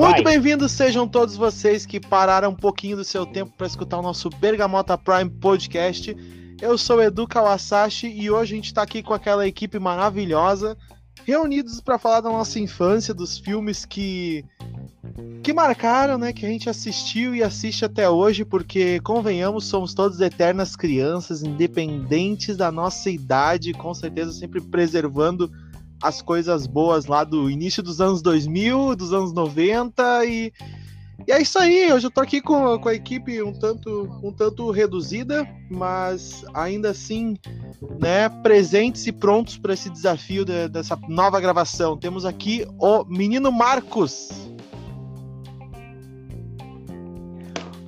[0.00, 4.02] Muito bem-vindos sejam todos vocês que pararam um pouquinho do seu tempo para escutar o
[4.02, 6.16] nosso Bergamota Prime Podcast.
[6.58, 10.74] Eu sou o Edu Kawasashi e hoje a gente está aqui com aquela equipe maravilhosa,
[11.26, 14.42] reunidos para falar da nossa infância, dos filmes que
[15.42, 20.20] que marcaram, né, que a gente assistiu e assiste até hoje, porque convenhamos, somos todos
[20.20, 25.50] eternas crianças, independentes da nossa idade, com certeza sempre preservando
[26.02, 30.52] as coisas boas lá do início dos anos 2000, dos anos 90 e,
[31.26, 31.92] e é isso aí.
[31.92, 36.90] Hoje eu tô aqui com, com a equipe um tanto, um tanto reduzida, mas ainda
[36.90, 37.36] assim,
[37.98, 41.96] né, presentes e prontos para esse desafio de, dessa nova gravação.
[41.96, 44.30] Temos aqui o menino Marcos.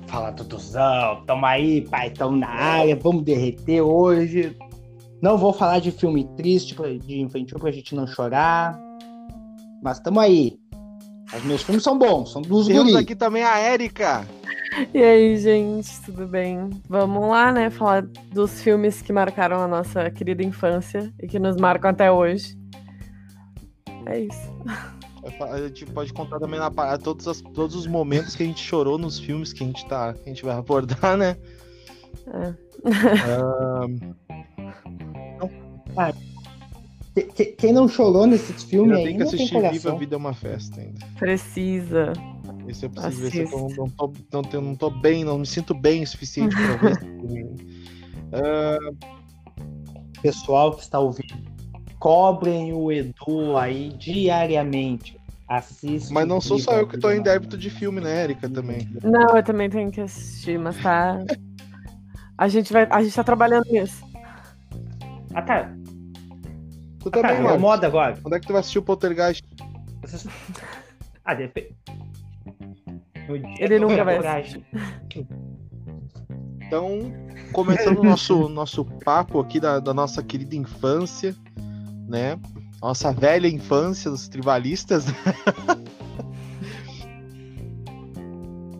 [0.07, 4.55] Fala, Duduzão, tamo aí, pai, tamo na área, vamos derreter hoje.
[5.23, 8.77] Não vou falar de filme triste, de infantil, pra gente não chorar.
[9.81, 10.59] Mas tamo aí.
[11.33, 13.01] Os meus filmes são bons, são dos Temos guri.
[13.01, 14.27] aqui também a Érica.
[14.93, 16.69] E aí, gente, tudo bem?
[16.89, 17.69] Vamos lá, né?
[17.69, 18.01] Falar
[18.33, 22.57] dos filmes que marcaram a nossa querida infância e que nos marcam até hoje.
[24.05, 24.53] É isso.
[25.49, 28.61] A gente pode contar também na parada todos, as- todos os momentos que a gente
[28.61, 30.13] chorou nos filmes que a gente tá.
[30.13, 31.37] Que a gente vai abordar, né?
[32.27, 32.53] É.
[35.97, 36.11] Ahn,
[37.15, 39.91] Que- que- Quem não chorou nesses filmes eu aí tenho que não tem assistir Viva
[39.91, 39.95] a.
[39.95, 41.05] Vida é uma Festa ainda.
[41.17, 42.13] Precisa.
[42.67, 45.45] Esse eu preciso ver se eu não, não, tô, não, não tô bem, não me
[45.45, 47.55] sinto bem o suficiente pra ver esse filme.
[50.21, 51.35] Pessoal que está ouvindo,
[51.99, 55.17] cobrem o Edu aí diariamente.
[55.47, 56.11] Assiste.
[56.11, 58.87] Mas não sou só eu que tô em débito de filme, né, Erika, também.
[59.03, 61.19] Não, eu também tenho que assistir, mas tá.
[62.37, 62.87] A gente vai.
[62.89, 64.03] A gente tá trabalhando nisso.
[65.35, 65.71] Ah, tá.
[67.03, 67.59] Tu Ah, também, virou mano.
[67.59, 68.17] moda agora.
[68.21, 69.43] Quando é que tu vai assistir o Poltergeist?
[71.25, 71.73] Ah, depende.
[73.57, 74.65] Ele nunca vai coragem.
[76.65, 77.13] Então,
[77.51, 81.35] começando o nosso, nosso papo aqui da, da nossa querida infância,
[82.09, 82.39] né?
[82.81, 85.05] Nossa velha infância dos tribalistas.
[85.05, 85.13] né?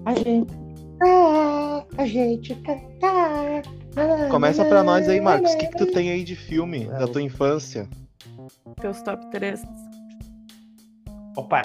[0.05, 0.47] A gente
[0.99, 3.61] tá, a gente cantar.
[4.31, 5.53] Começa pra nós aí, Marcos.
[5.53, 7.87] O que, que tu tem aí de filme da tua infância?
[8.79, 9.63] Teus top 3.
[11.35, 11.63] Opa,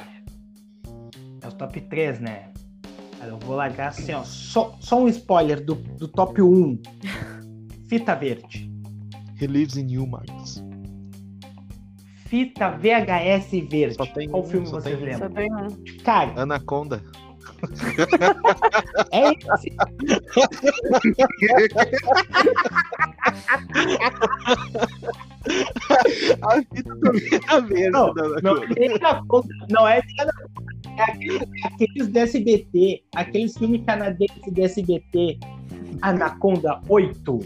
[1.42, 2.52] é o top 3, né?
[3.18, 4.22] Cara, eu vou largar assim, ó.
[4.24, 6.80] Só, só um spoiler do, do top 1.
[7.88, 8.70] Fita verde.
[9.40, 10.62] He Lives in You, Marcos.
[12.26, 13.94] Fita VHS verde.
[13.94, 16.02] Só tem Qual um, filme só vocês tem tem um.
[16.04, 17.02] Cara, Anaconda.
[19.10, 19.76] É esse.
[26.42, 27.90] A fita também tá verde.
[27.90, 28.70] Não, Não é
[29.70, 30.68] não é Anaconda.
[30.98, 35.38] É aqueles, aqueles do SBT, aqueles filmes canadenses do SBT.
[36.02, 37.38] Anaconda 8,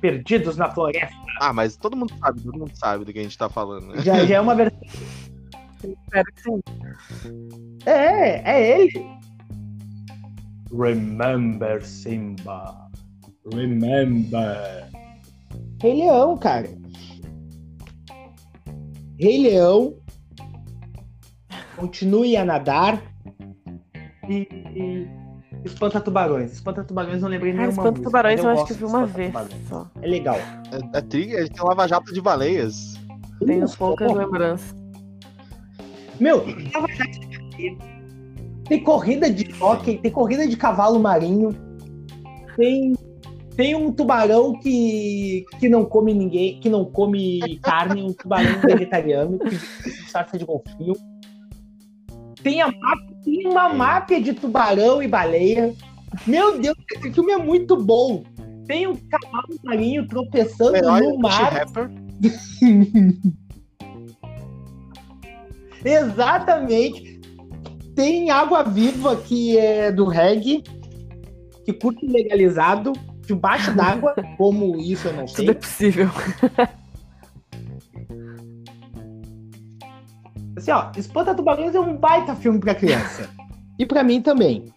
[0.00, 1.16] Perdidos na Floresta.
[1.40, 4.02] Ah, mas todo mundo sabe, todo mundo sabe do que a gente tá falando, né?
[4.02, 4.80] Já, já é uma versão.
[5.84, 6.60] Espero que sim.
[7.86, 9.17] É, é ele.
[10.72, 12.88] Remember Simba.
[13.52, 14.88] Remember.
[15.80, 16.68] Rei Leão, cara.
[19.18, 19.96] Rei Leão.
[21.76, 23.00] Continue a nadar.
[24.28, 24.48] E.
[24.74, 25.08] e
[25.64, 26.52] Espanta Tubarões.
[26.52, 28.84] Espanta Tubarões não lembrei Ah, nenhuma Espanto música, Tubarões mas eu acho que eu vi
[28.84, 29.90] de uma Espanta vez só.
[30.02, 30.36] É legal.
[30.36, 32.94] É, é tri, a gente tem Lava Jato de Baleias.
[33.44, 34.74] Tenho poucas lembranças.
[36.20, 36.44] Meu,
[38.68, 41.56] tem corrida de hockey, tem corrida de cavalo marinho,
[42.56, 42.92] tem,
[43.56, 49.38] tem um tubarão que, que não come ninguém, que não come carne, um tubarão vegetariano,
[49.38, 49.56] que
[50.10, 50.92] salsa de golfinho.
[52.42, 52.70] Tem, a,
[53.24, 55.74] tem uma máfia de tubarão e baleia.
[56.26, 58.22] Meu Deus, esse filme é muito bom.
[58.66, 61.66] Tem um cavalo marinho tropeçando no mar.
[65.84, 67.17] Exatamente.
[67.98, 70.62] Tem água viva que é do reggae,
[71.64, 72.92] que curte legalizado,
[73.26, 75.46] debaixo d'água, como isso eu não sei.
[75.46, 76.06] Tudo é possível.
[80.56, 83.28] Assim, ó, Espanta Tubarões é um baita filme pra criança.
[83.76, 84.72] e pra mim também.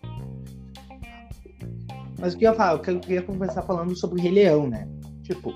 [2.19, 2.71] Mas o que eu ia falar?
[2.71, 4.87] Eu queria começar falando sobre Rei Leão, né?
[5.21, 5.53] Tipo,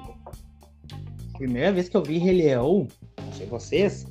[1.36, 2.88] primeira vez que eu vi Rei Leão,
[3.26, 4.06] não sei vocês,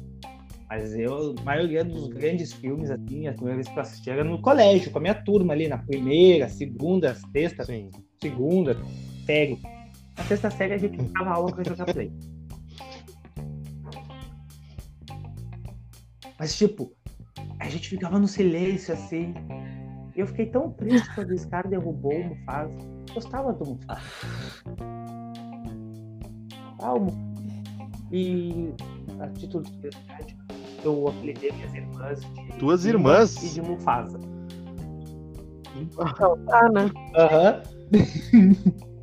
[0.74, 4.24] mas eu, a maioria dos grandes filmes, assim, a primeira vez que eu assisti era
[4.24, 7.90] no colégio, com a minha turma ali, na primeira, segunda, sexta, Sim.
[8.20, 8.76] segunda
[9.24, 9.56] série.
[10.18, 12.10] Na sexta série a gente ficava aula pra jogar play.
[16.38, 16.92] Mas, tipo,
[17.60, 19.32] A gente ficava no silêncio assim.
[20.14, 22.74] E eu fiquei tão triste quando o Scar derrubou o Mufasa.
[23.14, 24.02] Gostava do Mufasa.
[26.80, 27.34] Ah, o Mufasa.
[28.12, 28.72] E
[29.20, 30.36] a título de curiosidade,
[30.86, 32.58] eu apelidei minhas irmãs de.
[32.58, 33.42] Tuas irmãs?
[33.42, 34.20] E de Mufasa.
[36.50, 36.90] Ah, né?
[37.16, 37.62] Aham.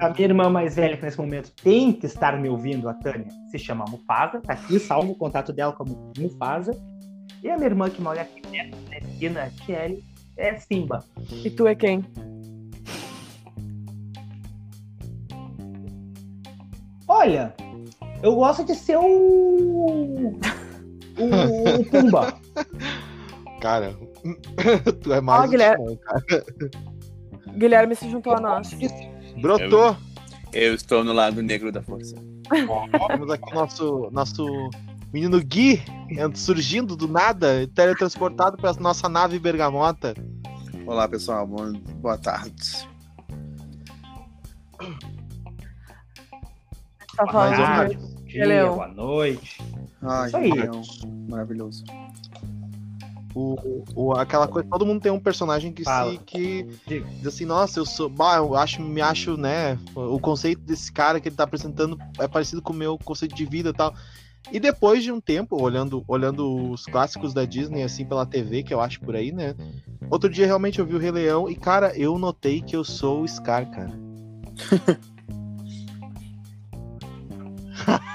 [0.00, 3.28] A minha irmã mais velha, que nesse momento tem que estar me ouvindo, a Tânia,
[3.52, 4.40] se chama Mufasa.
[4.40, 6.72] Tá aqui, salvo o contato dela como Mufasa.
[7.40, 10.04] E a minha irmã que mora aqui perto, na esquina, a Kelly,
[10.36, 11.04] é Simba.
[11.44, 12.04] E tu é quem?
[17.06, 17.54] Olha,
[18.22, 20.38] eu gosto de ser o.
[21.18, 22.34] O, o Pumba.
[23.60, 23.94] Cara,
[25.02, 25.84] tu é mais Ó, o Guilherme.
[25.84, 26.44] Timão, cara.
[27.56, 28.70] Guilherme se juntou a nós.
[29.40, 29.96] Brotou.
[30.52, 32.14] Eu estou no lado negro da força.
[33.08, 34.70] Temos aqui nosso, nosso
[35.12, 35.82] menino Gui
[36.34, 40.14] surgindo do nada, teletransportado para nossa nave bergamota.
[40.86, 41.46] Olá, pessoal.
[41.46, 42.86] Bom, boa tarde.
[47.16, 47.96] Tá falando.
[48.26, 48.74] Dia, Leão.
[48.74, 49.58] boa noite.
[50.02, 50.50] Ai, Isso aí.
[50.52, 50.82] Leão.
[51.28, 51.84] Maravilhoso.
[53.34, 56.12] O, o- aquela coisa, todo mundo tem um personagem que Fala.
[56.12, 57.06] se que Diga.
[57.08, 61.18] diz assim, nossa, eu sou, bah, eu acho, me acho, né, o conceito desse cara
[61.18, 63.94] que ele tá apresentando é parecido com o meu conceito de vida e tal.
[64.50, 68.74] E depois de um tempo, olhando, olhando os clássicos da Disney assim pela TV, que
[68.74, 69.54] eu acho por aí, né?
[70.10, 73.22] Outro dia realmente eu vi o Rei Leão e cara, eu notei que eu sou
[73.22, 73.92] o Scar, cara.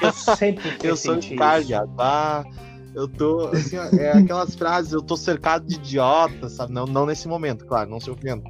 [0.01, 1.65] Eu sempre Eu sou isso.
[1.65, 1.91] viado.
[1.99, 2.43] Ah,
[2.93, 6.73] eu tô, assim, é aquelas frases, eu tô cercado de idiotas, sabe?
[6.73, 8.43] Não, não nesse momento, claro, não se ofenda.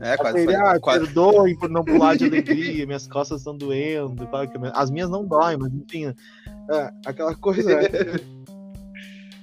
[0.00, 4.26] É, quase ah, quase- perdoem por não pular de alegria, minhas costas estão doendo.
[4.72, 6.14] As minhas não doem, mas enfim.
[6.70, 7.72] é, aquela coisa.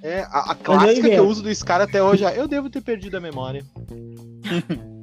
[0.01, 2.81] É, a, a clássica que eu uso do Scar até hoje é eu devo ter
[2.81, 3.63] perdido a memória.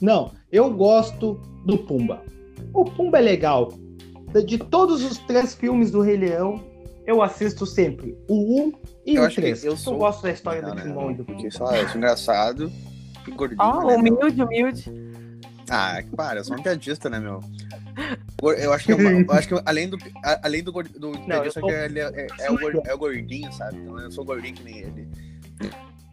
[0.00, 1.34] Não, eu gosto
[1.64, 2.22] do Pumba.
[2.72, 3.72] O Pumba é legal.
[4.46, 6.62] De todos os três filmes do Rei Leão,
[7.06, 8.72] eu assisto sempre o 1
[9.06, 9.64] e Eu o acho que 3.
[9.64, 11.88] eu Eu, sou- gosto da história Não, do né, Timão e do Porque, lá, eu
[11.88, 12.70] sou engraçado
[13.26, 13.62] e gordinho.
[13.62, 14.14] Ah, né, meu?
[14.14, 14.92] humilde, humilde.
[15.70, 17.40] Ah, que para, eu sou um piadista, né, meu?
[18.58, 19.96] Eu acho que, eu, eu acho que eu- além do,
[20.42, 22.98] além do, do piadista, eu sou- que ele é, é- é o gor- é o
[22.98, 23.78] gordinho, sabe?
[23.78, 25.08] Então eu sou gordinho que nem ele.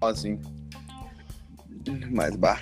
[0.01, 0.39] Assim.
[2.11, 2.59] Mas, bah.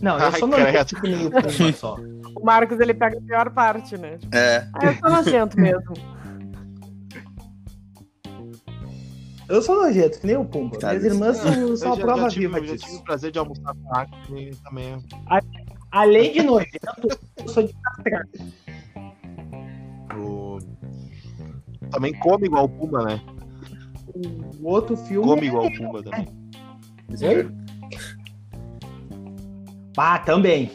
[0.00, 1.96] Não, eu Ai, sou nojento que nem o Pumba só.
[2.36, 4.18] O Marcos, ele pega a pior parte, né?
[4.18, 5.94] Tipo, É, ah, eu sou nojento mesmo.
[9.48, 10.78] Eu sou nojento que nem o Pumba.
[10.78, 12.84] Tá, Minhas irmãs são, Eu são a prova tive, viva já disso.
[12.86, 14.06] tive o prazer de almoçar com a
[14.38, 14.92] e também.
[14.94, 15.40] é
[15.90, 17.08] Além de nojento,
[17.38, 18.24] eu sou de castrar.
[20.18, 20.58] O...
[21.90, 23.20] Também come igual o Pumba, né?
[24.60, 25.26] O outro filme.
[25.26, 26.28] Come é- igual o Pumba também.
[27.22, 27.50] Oi?
[29.98, 30.70] Ah, também.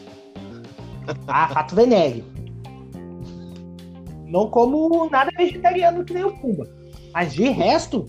[1.26, 2.24] Ah, fato venéreo.
[4.26, 6.68] Não como nada vegetariano que nem o Pumba.
[7.12, 8.06] Mas de resto.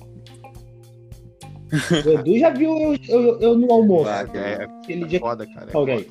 [2.06, 4.10] O Edu já viu eu, eu- eu no almoço.
[4.10, 5.72] Ah, É, é Aquele dia foda, cara.
[5.92, 6.06] é.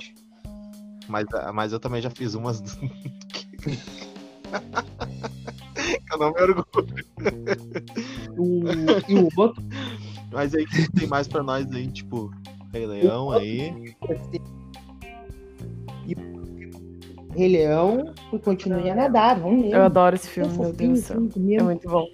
[1.09, 2.63] Mas, mas eu também já fiz umas.
[6.13, 6.65] eu não me orgulho.
[8.39, 8.63] O,
[9.09, 9.63] e o outro,
[10.33, 12.31] Mas aí que tem mais pra nós aí, tipo,
[12.73, 13.95] Rei Leão aí.
[16.07, 16.15] E
[17.37, 19.39] Rei Leão, e continue a nadar.
[19.39, 19.75] Vamos ver.
[19.75, 21.59] Eu adoro esse filme, meu fofinho, Deus do céu.
[21.59, 22.07] É muito bom.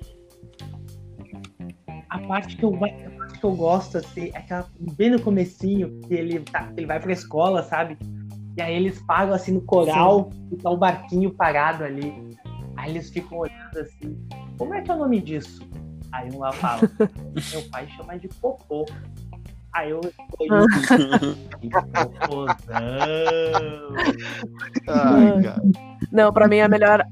[2.09, 4.67] A parte que eu, parte que eu gosto, assim, é aquela
[4.97, 7.99] bem no comecinho, que ele, tá, ele vai pra escola, sabe?
[8.57, 12.37] E aí eles pagam assim no coral e tá o barquinho parado ali.
[12.77, 14.19] Aí eles ficam olhando assim,
[14.59, 15.63] como é que é o nome disso?
[16.13, 16.83] Aí um lá fala,
[17.53, 18.85] meu pai chama de popô.
[19.73, 20.01] Aí eu
[21.61, 22.57] que popôzão.
[24.89, 25.63] Ai, cara.
[26.11, 27.05] Não, pra mim a melhor.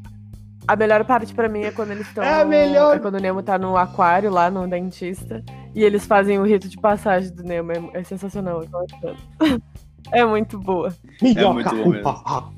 [0.66, 2.22] A melhor parte pra mim é quando eles estão.
[2.22, 2.96] É a melhor.
[2.96, 5.42] É quando o Nemo tá no aquário lá no dentista.
[5.74, 7.72] E eles fazem o rito de passagem do Nemo.
[7.72, 8.62] É, é sensacional.
[8.62, 9.16] eu tô achando.
[10.10, 10.94] É muito boa.
[11.20, 11.52] Minhoca.
[11.52, 12.54] muito bom mesmo.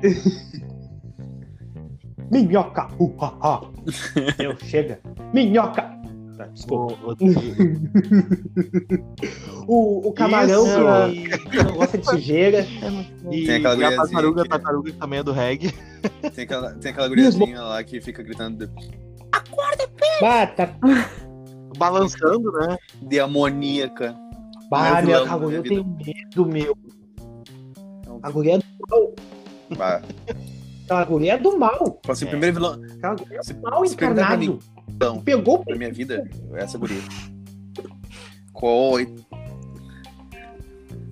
[2.30, 2.88] Minhoca.
[3.42, 3.60] ha.
[4.38, 5.00] Eu chega.
[5.34, 5.99] Minhoca.
[6.40, 6.96] Tá, Desculpa.
[9.66, 11.50] O- o- camarão Isso.
[11.50, 12.58] que, não gosta de sujeira.
[12.60, 13.34] É.
[13.34, 15.74] E, Tem aquela e a guriazinha tartaruga, a que- tartaruga que também é do reggae.
[16.34, 18.70] Tem aquela, tem aquela guriazinha lá que fica gritando
[20.20, 20.74] Bata.
[21.76, 22.78] Balançando, né?
[23.02, 24.14] de amoníaca.
[24.70, 26.76] Bah, Meu eu minha tenho medo, meu.
[28.22, 28.58] A guria
[29.76, 30.00] bah,
[30.84, 32.00] Aquela guria é do mal.
[32.08, 32.30] Assim, o É.
[32.30, 34.58] primeiro vilão Aquela guria é do mal encarnado.
[34.94, 37.00] Então, Pegou da minha vida, é essa guria.
[38.52, 38.94] Qual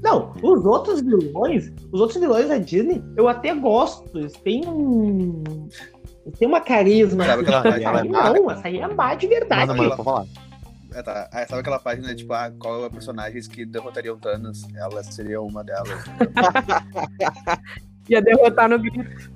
[0.02, 4.18] Não, os outros vilões, os outros vilões da Disney, eu até gosto.
[4.18, 5.42] Eles têm um.
[6.26, 7.24] Eles têm uma carisma.
[7.24, 9.66] Sabe aquela essa aí não, essa aí é má de verdade.
[9.68, 10.26] Manda, manda, falar.
[10.92, 11.28] É, tá.
[11.32, 14.66] Ah, sabe aquela página, tipo, ah, qual é a personagens que derrotariam Thanos?
[14.74, 16.04] Ela seria uma delas.
[18.08, 19.30] Ia derrotar no grito.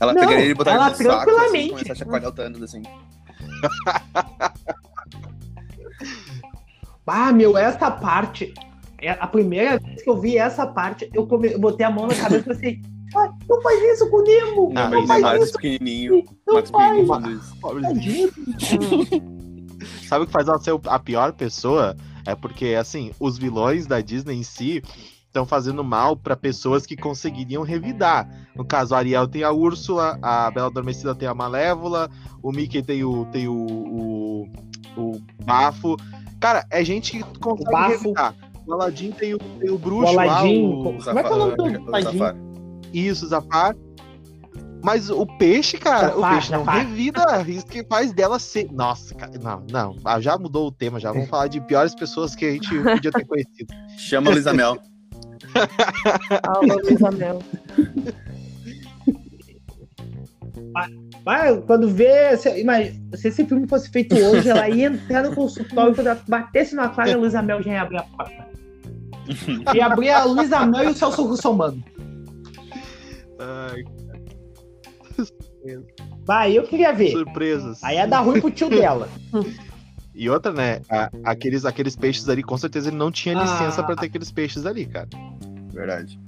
[0.00, 1.66] Ela Não, pegaria ele e botaria ela no saco assim, tranquilamente.
[1.66, 2.82] e começar a chacoalhar o Thanos, assim.
[7.12, 8.54] Ah, meu, essa parte.
[8.98, 11.52] é A primeira vez que eu vi essa parte, eu, come...
[11.52, 12.80] eu botei a mão na cabeça e pensei,
[13.16, 14.72] ah, não faz isso com o Nemo!
[14.72, 16.24] Não, não faz isso, pequenininho.
[16.46, 17.52] não faz!
[17.60, 18.30] pequenininho.
[20.06, 21.96] Sabe o que faz ela ser a pior pessoa?
[22.24, 24.80] É porque, assim, os vilões da Disney em si
[25.30, 28.28] estão fazendo mal pra pessoas que conseguiriam revidar.
[28.54, 32.10] No caso, a Ariel tem a Úrsula, a Bela Adormecida tem a Malévola,
[32.42, 34.48] o Mickey tem o, tem o, o,
[34.96, 35.96] o Bafo.
[36.40, 37.92] Cara, é gente que consegue O Bafo.
[38.02, 38.34] revidar.
[38.66, 40.82] O Aladdin tem o, tem o O Bruxo lá, o...
[41.04, 42.18] como é que é o nome do O Aladdin?
[42.18, 42.36] Zafar.
[42.92, 43.76] Isso, Zafar.
[44.82, 46.78] Mas o peixe, cara, o Zafar, peixe não Zafar.
[46.86, 47.44] revida.
[47.46, 48.70] Isso que faz dela ser.
[48.72, 50.20] Nossa, cara, não, não.
[50.20, 51.12] Já mudou o tema, já.
[51.12, 53.72] Vamos falar de piores pessoas que a gente podia ter conhecido.
[53.96, 54.76] Chama a Luísa Mel.
[56.44, 57.42] Alô, Luísa Mel.
[61.66, 62.36] Quando vê.
[62.36, 66.22] Se, imagina, se esse filme fosse feito hoje, ela ia entrar no consultório, quando ela
[66.28, 68.50] batesse na clara, a Luísa Mel já ia abrir a porta.
[69.76, 71.80] Ia abrir a Luísa Mel e o Celso Russomano.
[73.38, 73.84] Ai,
[76.24, 77.12] Vai, eu queria ver.
[77.12, 77.82] surpresas.
[77.82, 79.08] Aí ia dar ruim pro tio dela.
[80.14, 80.80] E outra, né?
[80.90, 83.84] a- aqueles, aqueles peixes ali, com certeza ele não tinha licença Ah.
[83.84, 85.08] pra ter aqueles peixes ali, cara.
[85.72, 86.18] Verdade.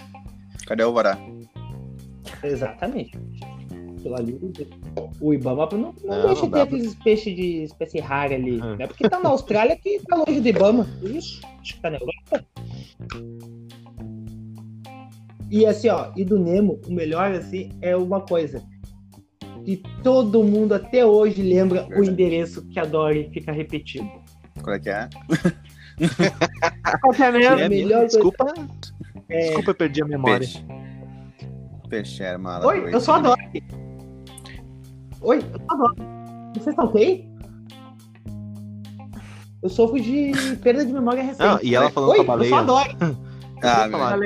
[0.67, 1.19] Cadê o Alvará?
[2.43, 3.19] Exatamente.
[4.03, 4.39] Pelo ali,
[5.21, 8.57] o Ibama não, não, Não, deixa não ter dá aqueles peixes de espécie rara ali.
[8.57, 8.59] É.
[8.61, 10.87] Não é porque tá na Austrália que tá longe do Ibama.
[11.03, 12.45] Isso, acho que tá na Europa.
[15.51, 18.63] E assim, ó, e do Nemo, o melhor assim é uma coisa.
[19.65, 22.11] Que todo mundo até hoje lembra o Verdade.
[22.11, 24.11] endereço que a Dory fica repetindo.
[24.63, 25.09] Qual é que é?
[27.01, 27.59] Qual que é mesmo?
[27.59, 28.55] É melhor coisa- desculpa,
[29.29, 30.39] É, desculpa, eu perdi a memória.
[30.39, 30.65] Peixe.
[31.89, 32.67] Peixe era mala.
[32.67, 33.63] Oi, eu sou a Dory.
[35.21, 36.03] Oi, eu sou a Dory.
[36.55, 37.29] Vocês estão ok?
[39.63, 41.47] Eu sofro de perda de memória recente.
[41.47, 42.95] Não, e ela falando Oi, com a eu sou a baleia.
[42.99, 43.17] Dory.
[43.63, 43.99] Ah, Eu ia meu.
[43.99, 44.17] falar,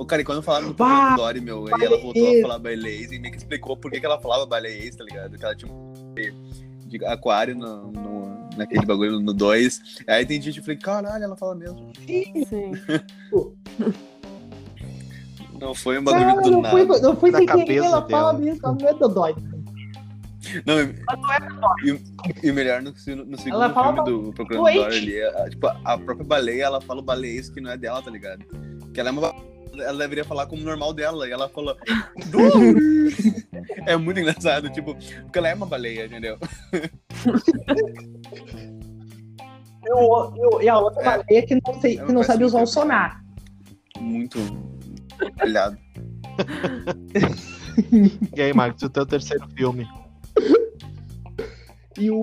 [0.00, 0.02] Baleias.
[0.02, 2.58] Ô, cara, e quando falaram do Bah, do Dory, meu, e ela voltou a falar
[2.58, 5.36] baleiês e meio que explicou por que, que ela falava baleiês, tá ligado?
[5.38, 5.92] Que ela tinha um
[6.86, 10.02] de, aquário no, no- naquele bagulho no 2.
[10.08, 11.92] Aí tem gente que falei, caralho, ela fala mesmo.
[12.04, 12.72] Sim.
[15.60, 16.86] Não foi um bagulho Não, do não nada.
[16.86, 18.08] foi, não foi sem querer, ela dela.
[18.10, 19.34] fala mesmo, ela não é Dodói.
[20.64, 22.96] Não, e, e, e o melhor no, no
[23.38, 24.32] segundo Ela fala filme do.
[24.32, 28.00] Dory ali, a, tipo, a própria baleia, ela fala o baleiês que não é dela,
[28.00, 28.42] tá ligado?
[28.94, 29.20] Que ela é uma
[29.78, 31.76] ela deveria falar como normal dela, e ela falou!
[33.86, 36.38] É muito engraçado, tipo, porque ela é uma baleia, entendeu?
[40.62, 41.04] E, a outra É.
[41.04, 43.24] baleia que não, sei, É, que não sabe usar o sonar.
[43.98, 44.38] Muito
[45.42, 45.76] olhado.
[48.36, 49.86] E aí, Marcos, o teu terceiro filme?
[51.98, 52.22] E o,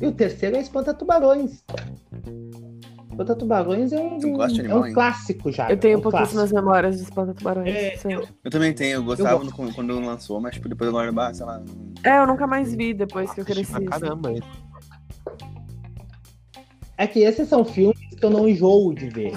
[0.00, 1.62] e o terceiro é Espanta Tubarões.
[3.10, 4.94] Espanta Tubarões é um, Tu gosta de é animal, um hein?
[4.94, 5.70] clássico já.
[5.70, 7.74] Eu tenho é um pouquíssimas memórias de Espanta Tubarões.
[7.74, 8.18] É, sim.
[8.44, 9.62] Eu também tenho, eu gostava gosto.
[9.62, 11.62] no- quando lançou, mas tipo, depois eu lembro, ah, sei lá.
[12.04, 13.74] É, eu nunca mais vi depois que eu cresci.
[13.74, 13.84] Assim.
[13.86, 14.32] caramba.
[16.96, 19.32] É que esses são filmes que eu não enjoo de ver.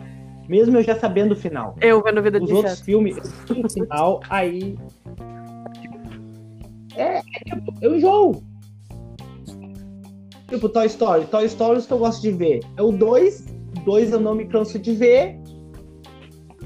[0.48, 1.76] Mesmo eu já sabendo o final.
[1.80, 2.84] Eu vendo Vida Os de outros Inseto.
[2.86, 3.16] filmes,
[3.50, 4.78] o final, aí.
[6.94, 7.22] É, é
[7.54, 8.42] tipo, eu enjoo.
[10.48, 11.26] Tipo, Toy Story.
[11.26, 12.60] Toy Story os que eu gosto de ver.
[12.76, 13.46] É o 2.
[13.76, 15.38] O 2 eu não me canso de ver.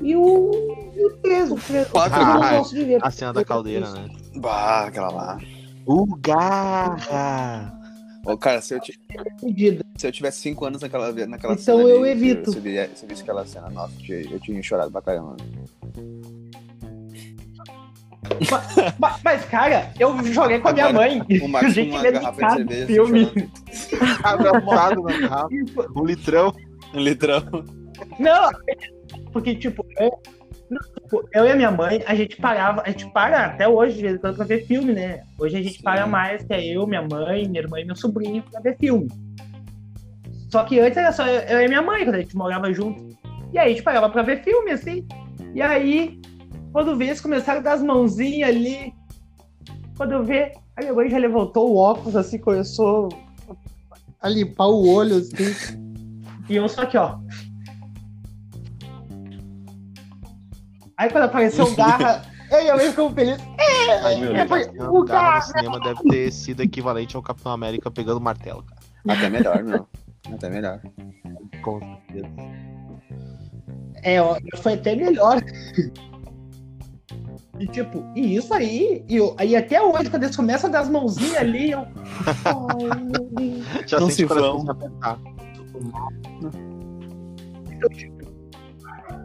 [0.00, 0.50] E o.
[0.96, 1.50] E o 3.
[1.50, 2.20] O 3 Quatro.
[2.20, 2.98] eu não Ah, gosto de ver.
[3.02, 4.08] A cena da caldeira, né?
[4.36, 5.38] Bah, aquela lá.
[5.84, 7.76] O Garra!
[8.24, 8.80] Ô, cara, se eu,
[9.40, 9.84] Fudida.
[9.98, 11.82] se eu tivesse 5 anos naquela, naquela Então cena.
[11.88, 12.52] eu ali, evito.
[12.52, 15.02] Se eu, via- se eu visse aquela cena, nossa, eu tinha, eu tinha chorado pra
[15.02, 15.36] caramba.
[18.98, 21.22] Mas, mas, cara, eu joguei com a minha Agora, mãe.
[21.42, 22.86] Uma vê garrafa de cerveja.
[22.86, 23.50] filme.
[24.22, 25.48] Abraçado na garrafa,
[25.94, 26.54] um litrão.
[26.94, 27.42] Um litrão.
[28.18, 28.50] Não,
[29.32, 30.10] porque, tipo, eu,
[31.02, 34.02] tipo, eu e a minha mãe, a gente parava, a gente para até hoje, de
[34.02, 35.22] vez em quando, pra ver filme, né?
[35.38, 35.82] Hoje a gente Sim.
[35.82, 39.08] para mais, que é eu, minha mãe, minha irmã e meu sobrinho, pra ver filme.
[40.50, 43.16] Só que antes era só eu, eu e minha mãe, quando a gente morava junto.
[43.52, 45.06] E aí a gente parava pra ver filme, assim.
[45.54, 46.20] E aí,
[46.72, 48.94] Quando vê, eles começaram a dar as mãozinhas ali.
[49.96, 53.08] Quando eu ver, a minha mãe já levantou o óculos, assim, começou
[54.20, 55.82] a limpar o olho, assim.
[56.48, 57.18] E eu só aqui, ó.
[60.96, 63.38] Aí quando apareceu o Garra, eu e a mãe ficou feliz.
[64.04, 67.52] Aí, meu Deus, o o cara cara- no cinema deve ter sido equivalente ao Capitão
[67.52, 68.80] América pegando martelo, cara.
[69.08, 69.86] Até melhor, meu.
[70.32, 70.80] Até melhor.
[71.62, 72.28] Com certeza.
[74.04, 75.42] É, ó, foi até melhor.
[77.62, 80.80] E tipo, e isso aí, e eu- aí até hoje, quando eles começam a dar
[80.80, 81.86] as mãozinhas ali, eu.
[82.44, 83.64] Ai, meu Deus.
[83.86, 84.64] Já Não se vão.
[87.70, 88.32] Então, tipo,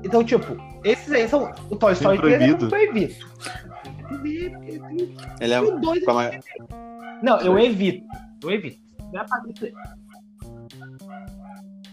[0.04, 1.52] então, tipo, esses aí são.
[1.72, 2.58] O Toy Story 3 é proibido.
[2.60, 3.16] muito proibido.
[5.42, 5.62] Ele é.
[5.62, 6.32] O dois- com a ma-
[7.24, 8.06] Não, eu evito.
[8.44, 8.78] Eu evito.
[9.12, 9.74] Não é pra dizer.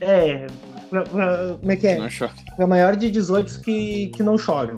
[0.00, 0.46] É.
[0.90, 1.98] pra- pra- como é que é?
[1.98, 2.32] Não chora.
[2.56, 4.76] Pra maior de 18 que, que não choram.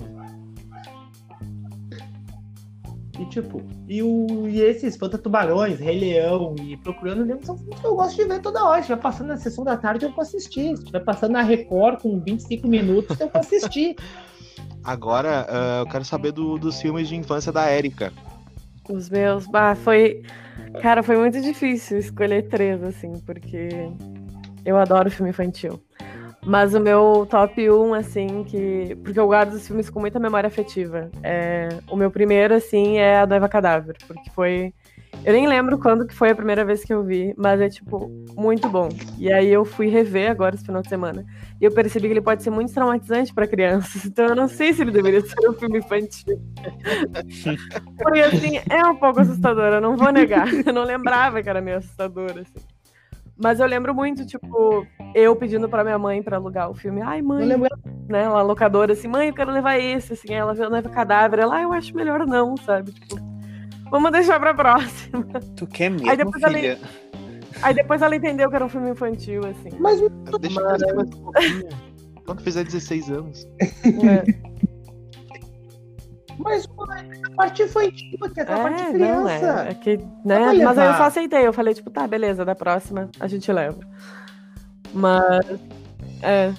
[3.18, 7.80] E tipo, e, o, e esse Espanta Tubarões, Rei Leão e Procurando Nemo são filmes
[7.80, 8.82] que eu gosto de ver toda hora.
[8.82, 10.76] Se vai passando na sessão da tarde, eu vou assistir.
[10.76, 13.96] Se vai passando na Record com 25 minutos, eu vou assistir.
[14.84, 18.12] Agora, ah, eu quero saber do- dos filmes de infância da Érica.
[18.88, 20.22] Os meus, bah, foi.
[20.80, 23.68] Cara, foi muito difícil escolher três, assim, porque
[24.64, 25.80] eu adoro filme infantil.
[26.46, 28.96] Mas o meu top 1, assim, que.
[29.02, 31.10] Porque eu guardo os filmes com muita memória afetiva.
[31.20, 31.68] É...
[31.90, 34.72] O meu primeiro, assim, é A Noiva Cadáver, porque foi.
[35.24, 38.08] Eu nem lembro quando que foi a primeira vez que eu vi, mas é, tipo,
[38.36, 38.88] muito bom.
[39.18, 41.24] E aí eu fui rever agora esse final de semana.
[41.60, 44.04] E eu percebi que ele pode ser muito traumatizante para crianças.
[44.16, 46.40] Então eu não sei se ele deveria ser um filme infantil.
[47.98, 50.46] Porque assim, é um pouco assustador, eu não vou negar.
[50.64, 52.75] Eu não lembrava que era meio assustador, assim.
[53.36, 57.02] Mas eu lembro muito, tipo, eu pedindo pra minha mãe pra alugar o filme.
[57.02, 57.68] Ai, mãe, lembro
[58.08, 58.22] né?
[58.22, 60.28] Ela locadora, assim, mãe, eu quero levar esse, assim.
[60.30, 61.40] Aí ela viu a noiva cadáver.
[61.40, 62.92] Ela, ah, eu acho melhor não, sabe?
[62.92, 63.16] Tipo,
[63.90, 65.26] vamos deixar pra próxima.
[65.56, 66.78] Tu quer mesmo, Aí depois ela- filha?
[67.62, 69.70] Aí depois ela entendeu que era um filme infantil, assim.
[69.78, 70.00] Mas
[70.40, 71.68] Deixa eu crescer mais um pouquinho.
[72.24, 73.46] Quando fizer 16 anos.
[73.60, 74.24] É,
[76.38, 76.68] Mas
[77.24, 79.22] a parte infantil, que é a parte é, criança.
[79.22, 80.52] não, é, é que, né?
[80.64, 81.46] Mas aí eu só aceitei.
[81.46, 83.78] Eu falei, tipo, tá, beleza, da próxima a gente leva.
[84.92, 85.46] Mas.
[86.22, 86.52] É.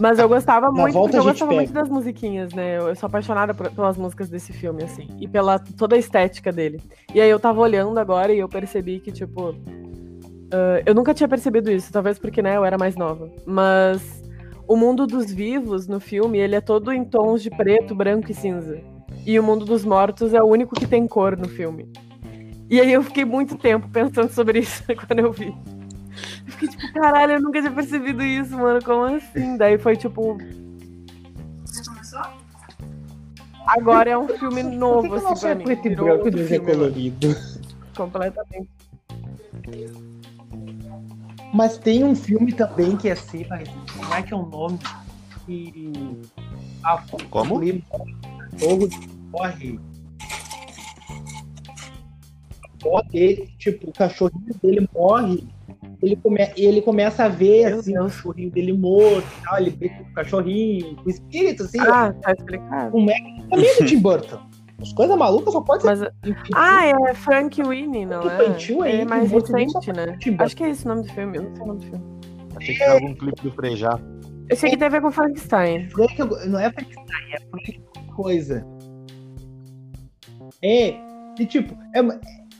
[0.00, 2.78] Mas eu gostava muito, eu gostava muito das musiquinhas, né?
[2.78, 5.06] Eu, eu sou apaixonada por- pelas músicas desse filme, assim.
[5.20, 6.80] E pela toda a estética dele.
[7.14, 9.54] E aí eu tava olhando agora e eu percebi que, tipo.
[10.50, 13.30] ah, eu nunca tinha percebido isso, talvez porque, né, eu era mais nova.
[13.44, 14.17] Mas
[14.68, 18.34] o mundo dos vivos no filme, ele é todo em tons de preto, branco e
[18.34, 18.78] cinza.
[19.24, 21.90] E o mundo dos mortos é o único que tem cor no filme.
[22.68, 25.48] E aí eu fiquei muito tempo pensando sobre isso quando eu vi.
[26.46, 28.84] Eu fiquei tipo, caralho, eu nunca tinha percebido isso, mano.
[28.84, 29.56] Como assim?
[29.56, 30.36] Daí foi tipo.
[33.66, 35.64] Agora é um filme Por que, novo, que o assim, pra é mim.
[35.64, 37.36] preto e branco filme colorido?
[37.96, 38.68] Completamente.
[41.52, 43.87] Mas tem um filme também que é assim, mas como
[44.18, 44.78] é que é o nome?
[45.46, 45.92] Que.
[46.84, 47.56] Ah, Como?
[47.56, 47.60] o
[48.58, 48.88] cachorro
[52.82, 53.48] morre.
[53.58, 55.46] Tipo, o cachorrinho dele morre.
[56.00, 58.12] Ele, come, e ele começa a ver Meu assim, Deus.
[58.12, 59.58] o cachorrinho dele morto e tal.
[59.58, 61.80] Ele vê com o cachorrinho, com o espírito, assim.
[61.80, 62.92] Ah, tá explicado.
[62.92, 64.40] Como é que também é do Tim Burton?
[64.80, 65.88] As coisas malucas só pode ser.
[65.88, 66.02] Mas,
[66.54, 68.44] ah, é Frank Winnie, não é?
[68.44, 70.16] Infantil aí, É mais recente, né?
[70.38, 71.36] Acho que é esse o nome do filme.
[71.36, 72.17] Eu não sei o nome do filme.
[72.58, 73.98] Achei que tinha algum clipe do Frejá.
[74.48, 75.88] Eu sei que tem a ver com Frankenstein.
[75.90, 77.82] Frank, não é Frankenstein, é Frank
[78.14, 78.66] coisa.
[80.62, 80.94] É,
[81.38, 82.00] e tipo, é,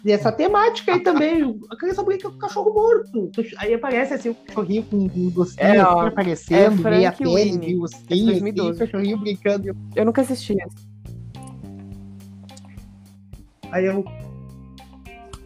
[0.05, 1.59] e essa temática aí também.
[1.71, 3.31] A criança brinca com o cachorro morto.
[3.59, 7.25] Aí aparece assim o cachorrinho com um docinho É, ó, assim, aparecendo, é a Frank
[7.25, 8.71] pele, meio é ossinho, assim, 2012.
[8.71, 9.77] o cachorrinho brincando.
[9.97, 10.89] Eu nunca assisti esse.
[13.73, 14.05] Aí eu,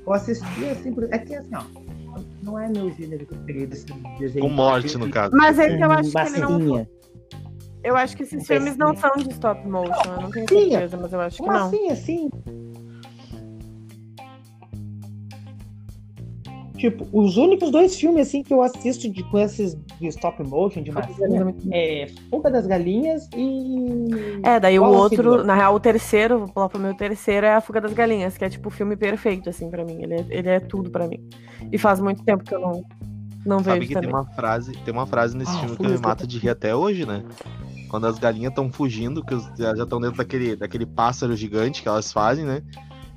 [0.06, 1.81] eu assisti assim, é que assim, ó.
[2.42, 3.86] Não é meu gênero preferido esse
[4.18, 4.46] desenho.
[4.46, 5.34] Com morte, no caso.
[5.36, 6.58] Mas é que eu acho que ele não.
[6.58, 6.90] Massinha.
[7.84, 9.92] Eu acho que esses filmes não são de stop motion.
[10.16, 11.66] Eu não tenho Sim, certeza, mas eu acho que Como não.
[11.66, 12.30] assim, assim?
[16.82, 20.82] Tipo, os únicos dois filmes assim que eu assisto de, com esses de stop motion,
[20.82, 24.40] de massinha, é Fuga das Galinhas e.
[24.42, 27.46] É, daí o Wallace e outro, na real, o terceiro, vou pular pro meu terceiro,
[27.46, 30.02] é A Fuga das Galinhas, que é tipo o filme perfeito, assim, pra mim.
[30.02, 31.20] Ele é, ele é tudo pra mim.
[31.70, 32.82] E faz muito tempo que eu não,
[33.46, 34.10] não Sabe vejo que também.
[34.10, 36.48] tem uma frase, tem uma frase nesse Ah, filme que Fuga me mata de rir
[36.50, 37.22] até hoje, né?
[37.88, 42.12] Quando as galinhas estão fugindo, que já estão dentro daquele, daquele pássaro gigante que elas
[42.12, 42.60] fazem, né?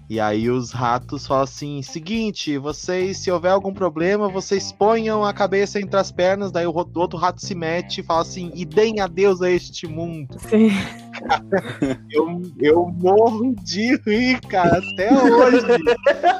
[0.07, 5.33] E aí os ratos falam assim: seguinte, vocês, se houver algum problema, vocês ponham a
[5.33, 8.51] cabeça entre as pernas, daí o ro- o outro rato se mete e fala assim,
[8.53, 10.37] e deem adeus a este mundo.
[10.47, 10.69] Sim.
[12.11, 15.65] Eu, eu morro de rir, cara, até hoje.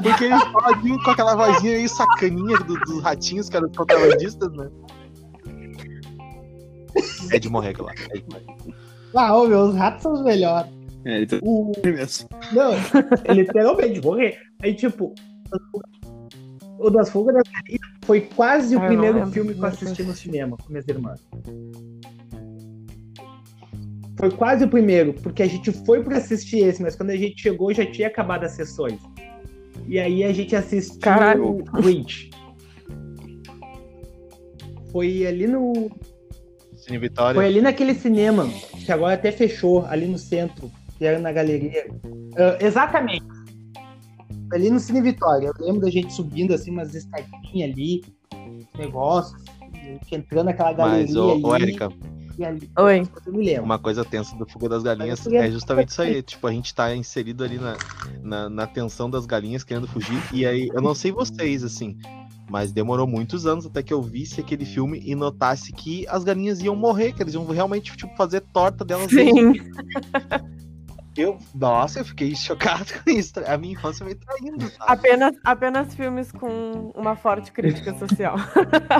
[0.03, 3.75] Porque ele fala assim, com aquela vozinha aí sacaninha do- dos ratinhos, que eram os
[3.77, 4.69] contrabandistas, né?
[7.31, 7.93] É de morrer aquilo lá.
[7.93, 8.45] É de morrer.
[9.15, 10.69] Ah, ô, meu, os ratos são os melhores.
[11.05, 11.71] É, ele tá O...
[11.83, 12.27] mesmo.
[12.51, 12.71] Não,
[13.33, 14.39] literalmente morrer.
[14.61, 15.13] Aí, tipo,
[16.79, 19.61] o das Fugas das Galinhas foi quase o Ah, não primeiro lembro filme que eu
[19.61, 21.21] como que eu assisti no cinema com minhas irmãs.
[24.17, 27.41] Foi quase o primeiro, porque a gente foi pra assistir esse, mas quando a gente
[27.41, 28.99] chegou já tinha acabado as sessões.
[29.87, 31.59] E aí a gente assistiu Caralho.
[31.59, 32.31] o Grinch.
[34.91, 35.91] Foi ali no.
[36.77, 37.35] Cine Vitória.
[37.35, 38.47] Foi ali naquele cinema,
[38.85, 41.87] que agora até fechou, ali no centro, que era na galeria.
[42.37, 43.25] Ah, exatamente.
[44.53, 45.51] Ali no Cine Vitória.
[45.59, 48.03] Eu lembro da gente subindo assim umas escadinhas ali,
[48.77, 49.41] negócios,
[50.11, 51.43] entrando naquela galeria Mas, ô, ali.
[51.43, 51.89] ô Érica,
[52.43, 52.69] ali.
[52.77, 53.07] Oi.
[53.25, 53.63] Eu me lembro.
[53.63, 56.21] uma coisa tensa do Fuga das Galinhas é justamente isso aí.
[56.21, 57.77] Tipo, a gente tá inserido ali na,
[58.21, 60.21] na, na tensão das galinhas querendo fugir.
[60.33, 61.97] E aí, eu não sei vocês, assim,
[62.49, 66.59] mas demorou muitos anos até que eu visse aquele filme e notasse que as galinhas
[66.61, 69.09] iam morrer, que eles iam realmente, tipo, fazer torta delas.
[69.09, 69.53] Sim.
[71.17, 73.33] Eu, nossa, eu fiquei chocado com isso.
[73.45, 74.75] A minha infância me traindo, sabe?
[74.79, 78.35] Apenas, apenas filmes com uma forte crítica social.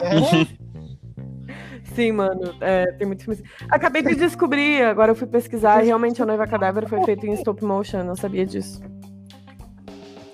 [0.01, 0.65] É,
[1.93, 3.43] Sim, mano, é, tem muitos filmes.
[3.69, 7.34] Acabei de descobrir, agora eu fui pesquisar, e realmente a Noiva Cadáver foi feito em
[7.34, 8.82] stop motion, eu não sabia disso.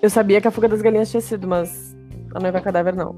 [0.02, 1.96] Eu sabia que a Fuga das Galinhas tinha sido, mas
[2.34, 3.15] a Noiva Cadáver não.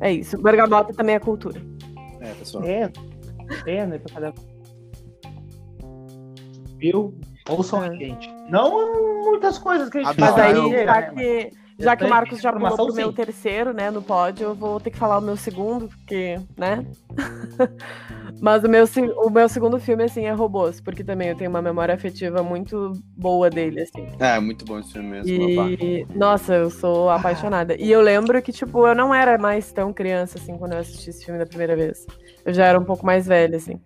[0.00, 0.40] É isso.
[0.40, 1.60] Bergamota também é cultura.
[2.20, 2.64] É, pessoal.
[2.64, 2.92] É,
[3.66, 3.98] é, né?
[3.98, 4.34] Pra cada...
[6.76, 7.18] Viu?
[7.48, 7.96] Ouçam a É.
[7.96, 8.28] gente.
[8.48, 11.96] Não muitas coisas que a gente Mas Mas fala, aí, né, já mas- que, já
[11.96, 13.14] que o Marcos já pulou pro meu sim.
[13.14, 16.84] terceiro, né, no pódio, eu vou ter que falar o meu segundo, porque, né?
[18.40, 18.84] Mas o meu,
[19.24, 22.92] o meu segundo filme, assim, é Robôs, porque também eu tenho uma memória afetiva muito
[23.16, 24.06] boa dele, assim.
[24.20, 25.44] É, muito bom esse filme mesmo.
[25.44, 25.70] opa.
[25.70, 27.74] E, nossa, eu sou apaixonada.
[27.76, 31.10] E eu lembro que, tipo, eu não era mais tão criança, assim, quando eu assisti
[31.10, 32.06] esse filme da primeira vez.
[32.44, 33.80] Eu já era um pouco mais velha, assim.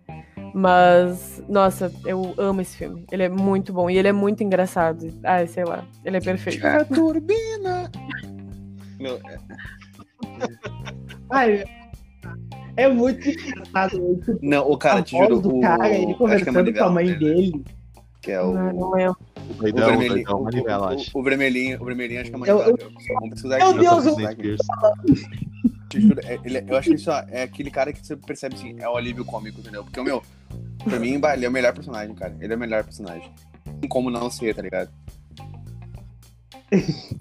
[0.55, 3.07] Mas, nossa, eu amo esse filme.
[3.11, 5.07] Ele é muito bom e ele é muito engraçado.
[5.25, 6.67] Ai, sei lá, ele é perfeito.
[6.67, 7.91] A turbina!
[9.01, 9.39] Meu, é-
[11.31, 11.65] Ai,
[12.77, 14.21] é muito engraçado.
[14.43, 17.15] não, o cara, te juro, o, cara, ele é conversando com a mãe né?
[17.17, 17.65] dele.
[18.21, 19.17] Que é o, Não, não lembro.
[19.51, 20.15] O Doidão, vermelhinho.
[20.25, 21.11] doidão, O, Manivela, o- acho.
[21.19, 22.65] o vermelhinho, o vermelhinho acho que é Manivela.
[22.65, 23.79] Vamos Meu aqui.
[23.79, 24.23] Deus, vamos
[25.95, 28.55] eu- é, ele é- eu acho que isso ó, é aquele cara que você percebe
[28.55, 29.85] assim, é o alívio cômico, entendeu?
[29.85, 30.23] Porque o meu,
[30.85, 32.35] pra mim, ele é o melhor personagem, cara.
[32.41, 33.31] Ele é o melhor personagem.
[33.89, 34.89] Como não ser, tá ligado?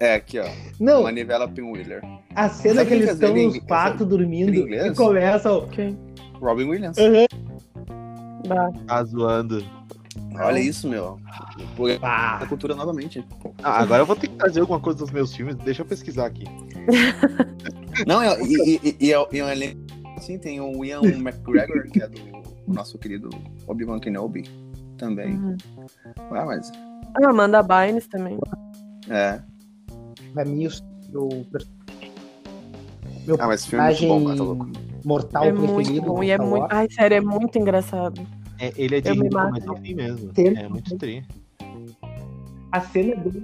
[0.00, 0.46] É, aqui, ó.
[0.80, 2.00] Não, Manivela Pinwheeler.
[2.34, 5.58] a cena Sabe que eles estão nos quatro dormindo e começam.
[5.58, 5.94] Ok.
[6.40, 6.96] Robin Williams.
[8.48, 8.70] Bah.
[8.86, 9.62] Tá zoando.
[10.40, 11.18] Olha isso, meu.
[11.88, 13.24] É Pá, a cultura novamente.
[13.62, 15.54] Ah, agora eu vou ter que trazer alguma coisa dos meus filmes.
[15.56, 16.44] Deixa eu pesquisar aqui.
[18.06, 19.80] Não, e, e, e, e, é- e é elenco,
[20.16, 22.18] assim, tem o Ian McGregor, que é do
[22.66, 23.28] nosso querido
[23.66, 24.44] Obi-Wan Kenobi,
[24.96, 25.34] também.
[25.34, 25.56] Uhum.
[26.30, 26.72] Ah, mas,
[27.22, 28.38] Ah, Amanda Bynes também.
[29.10, 29.40] é.
[30.32, 30.70] pra mim, o
[31.12, 31.28] meu,
[33.26, 34.70] meu Ah, mas esse filme é muito bom, mas tá louco.
[35.04, 35.72] mortal É preferido.
[35.74, 36.22] muito bom.
[36.24, 36.66] E é muito.
[36.70, 38.26] Ai, sério, é muito engraçado.
[38.62, 39.48] É, ele é de rir mato.
[39.48, 40.30] começo ao fim mesmo.
[40.36, 40.56] Sim.
[40.56, 41.24] É muito tri.
[42.70, 43.42] A cena do.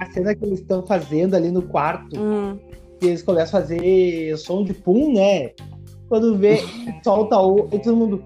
[0.00, 2.58] A cena que eles estão fazendo ali no quarto, Hum.
[2.98, 5.52] que eles começam a fazer som de pum, né?
[6.08, 6.58] Quando vê,
[7.04, 7.68] solta o.
[7.72, 8.24] E todo mundo.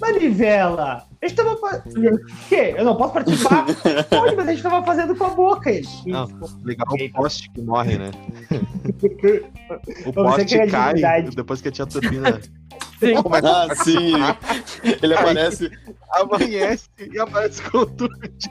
[0.00, 1.04] Manivela!
[1.20, 2.14] A gente tava fazendo.
[2.14, 2.74] O quê?
[2.76, 3.66] Eu não posso participar?
[4.08, 5.70] Pode, mas a gente tava fazendo com a boca.
[5.70, 5.86] Ele.
[6.06, 6.26] Não.
[6.64, 8.10] Legal o poste que morre, né?
[10.06, 12.40] O poste é cai depois que a tia turbina
[12.98, 13.22] Sim.
[13.22, 14.12] começa Ah, sim!
[15.02, 15.70] Ele aparece.
[16.10, 18.50] amanhece e aparece com tudo de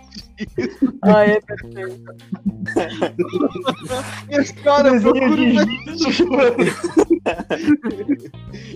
[1.03, 2.15] Ai, é perfeito.
[4.83, 6.11] Desenho procura de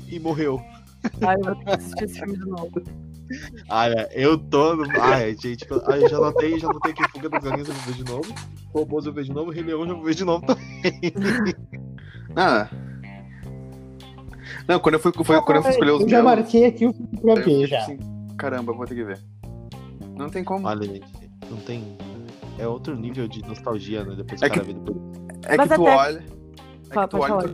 [0.08, 0.62] e morreu.
[1.22, 2.72] Ai, eu vou ter que assistir esse filme de novo.
[3.70, 4.76] Olha, eu tô.
[4.76, 4.86] No...
[5.00, 7.94] Ai, gente, ai, eu já notei, já notei que Fuga das Galinhas eu vou ver
[7.94, 8.36] de novo.
[8.74, 11.14] Robôs eu vejo de novo, Rei Leão eu já vou ver de novo também.
[12.36, 12.70] Ah.
[14.68, 16.86] Não, quando eu fui, foi, quando eu fui escolher os Eu já meus, marquei aqui
[16.88, 17.80] o filme pra ver já.
[17.80, 17.98] assim,
[18.38, 19.20] Caramba, vou ter que ver.
[20.18, 20.68] Não tem como.
[20.68, 21.06] Olha, gente,
[21.50, 21.98] não tem.
[22.58, 24.16] É outro nível de nostalgia, né?
[24.16, 24.98] Depois É o cara que- vê depois.
[25.46, 26.26] É Mas que tu até- olha.
[26.90, 27.28] É Fala, que tu olha.
[27.28, 27.50] falar.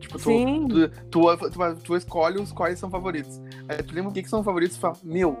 [0.00, 0.68] Tipo, tu, Sim.
[0.68, 3.40] tu, tu, tu, tu escolhe os quais são favoritos.
[3.68, 5.36] Aí tu lembra o que, que são favoritos e fala, meu,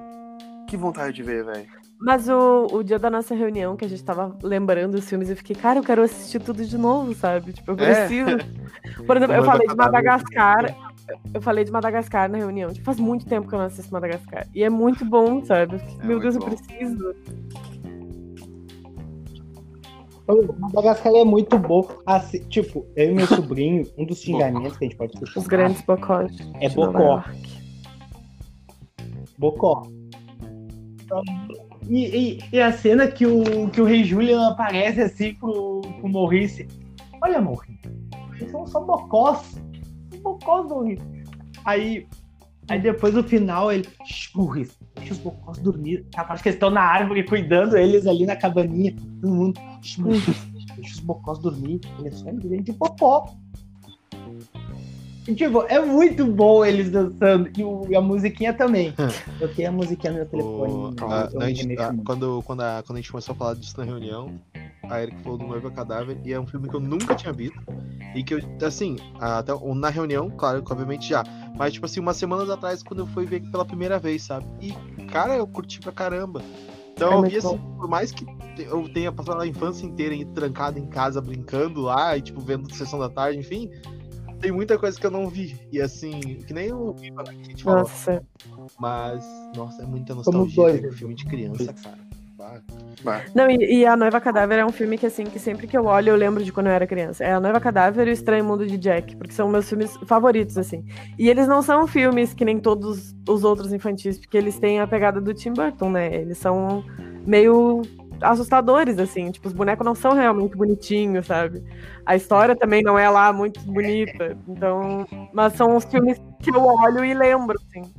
[0.68, 1.66] que vontade de ver, velho.
[2.00, 5.36] Mas o, o dia da nossa reunião, que a gente tava lembrando os filmes, eu
[5.36, 7.52] fiquei, cara, eu quero assistir tudo de novo, sabe?
[7.52, 8.06] Tipo, eu É.
[8.06, 8.36] preciso.
[9.06, 9.74] Por exemplo, eu falei de.
[9.76, 10.76] Madagascar.
[11.32, 12.70] Eu falei de Madagascar na reunião.
[12.72, 14.46] Tipo, faz muito tempo que eu não assisto Madagascar.
[14.54, 15.74] E é muito bom, sabe?
[15.76, 16.48] Eu fiquei, É Meu Deus, eu bom.
[16.50, 17.14] preciso.
[20.26, 21.86] O Madagascar é muito bom.
[22.06, 25.46] Assim, tipo, eu e meu sobrinho, um dos xingamentos que a gente pode escutar Os
[25.46, 26.32] grandes bocós.
[26.60, 27.02] é Nova bocó.
[27.02, 27.54] York.
[31.88, 36.08] E, e- e a cena que o, que o Rei Julian aparece assim pro, pro
[36.08, 36.66] Maurice.
[37.22, 37.78] Olha, Maurice,
[38.38, 39.60] eles são só bocós.
[40.22, 41.02] Bocós, Maurice.
[41.64, 42.06] Aí,
[42.68, 43.86] aí depois no final ele.
[44.06, 46.04] "Shh, Maurice, deixa os bocós dormir.
[46.10, 48.94] Tá, Acho que eles estão na árvore cuidando eles ali na cabaninha.
[49.20, 49.60] Todo mundo.
[49.82, 50.30] "Shh, Maurice,
[50.76, 51.80] deixa os bocós dormir.
[52.04, 53.26] É só um grande bocó.
[55.24, 57.48] Tipo, é muito bom eles dançando.
[57.56, 58.92] E, o- e a musiquinha também.
[59.40, 60.72] Eu tenho a musiquinha no meu telefone.
[60.72, 62.04] O- então a- eu a me gente- remexo a- muito.
[62.06, 64.38] quando, quando, a, quando a gente começou a falar disso na reunião,
[64.88, 67.58] a Erika falou do Noiva Cadáver, e é um filme que eu nunca tinha visto.
[68.14, 71.24] E que eu, assim, até na reunião, claro, que obviamente já.
[71.56, 74.46] Mas, tipo assim, umas semanas atrás, quando eu fui ver pela primeira vez, sabe?
[74.60, 74.72] E,
[75.06, 76.42] cara, eu curti pra caramba.
[76.92, 78.24] Então É eu vi assim, por mais que
[78.58, 82.72] eu tenha passado a infância inteira aí trancado em casa, brincando lá, e tipo, vendo
[82.72, 83.68] sessão da tarde, enfim.
[84.40, 85.56] Tem muita coisa que eu não vi.
[85.72, 87.80] E assim, que nem o Viva, né, que a gente falou.
[87.80, 88.22] Nossa.
[88.78, 89.24] Mas,
[89.56, 90.54] nossa, é muita nostalgia.
[90.54, 90.92] dois, ver né?
[90.92, 91.98] filme de criança, cara.
[92.36, 92.60] Bah,
[93.02, 93.22] Bah.
[93.34, 95.84] Não, e, e A Noiva Cadáver é um filme que, assim, que sempre que eu
[95.84, 97.22] olho, eu lembro de quando eu era criança.
[97.22, 100.58] É A Noiva Cadáver e O Estranho Mundo de Jack, porque são meus filmes favoritos,
[100.58, 100.84] assim.
[101.18, 104.86] E eles não são filmes que nem todos os outros infantis, porque eles têm a
[104.86, 106.14] pegada do Tim Burton, né?
[106.14, 106.84] Eles são
[107.26, 107.82] meio
[108.24, 109.30] assustadores, assim.
[109.30, 111.62] Tipo, os bonecos não são realmente bonitinhos, sabe?
[112.04, 114.36] A história também não é lá muito bonita.
[114.48, 115.06] Então.
[115.32, 117.92] Mas são os filmes que eu olho e lembro, assim.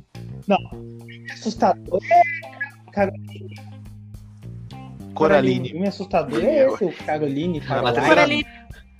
[1.32, 2.00] assustador.
[5.14, 5.68] Coraline.
[5.68, 7.60] O filme assustador é esse, o Caroline.
[7.60, 8.46] Na Caroline.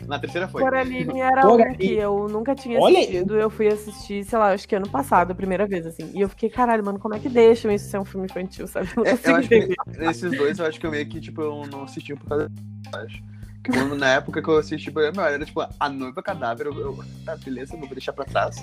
[0.07, 0.62] Na terceira foi.
[0.62, 1.77] Coraline era Coraline.
[1.77, 3.37] que eu nunca tinha Olha- assistido.
[3.38, 6.11] Eu fui assistir, sei lá, acho que ano passado, a primeira vez, assim.
[6.14, 8.88] E eu fiquei, caralho, mano, como é que deixam isso ser um filme infantil, sabe?
[8.97, 11.66] Não É, eu acho que nesses dois, eu acho que eu meio que, tipo, eu
[11.71, 12.51] não assisti por causa
[12.92, 13.23] eu acho.
[13.64, 16.75] Que quando, na época que eu assisti, tipo, meu, era tipo, a noiva cadáver, eu,
[16.79, 18.57] eu tá, beleza, eu vou deixar pra trás.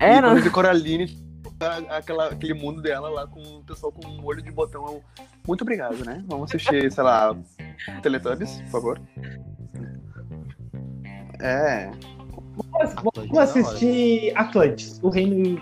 [0.00, 0.36] É, e não.
[0.36, 4.24] eu vi Coraline, tipo, a- aquela, aquele mundo dela lá com o pessoal com um
[4.24, 5.02] olho de botão, eu,
[5.46, 6.22] muito obrigado, né?
[6.28, 7.34] Vamos assistir, sei lá,
[8.00, 9.00] Teletubbies, por favor.
[11.40, 11.90] É.
[13.02, 15.60] Vamos assistir Atlantis, o reino.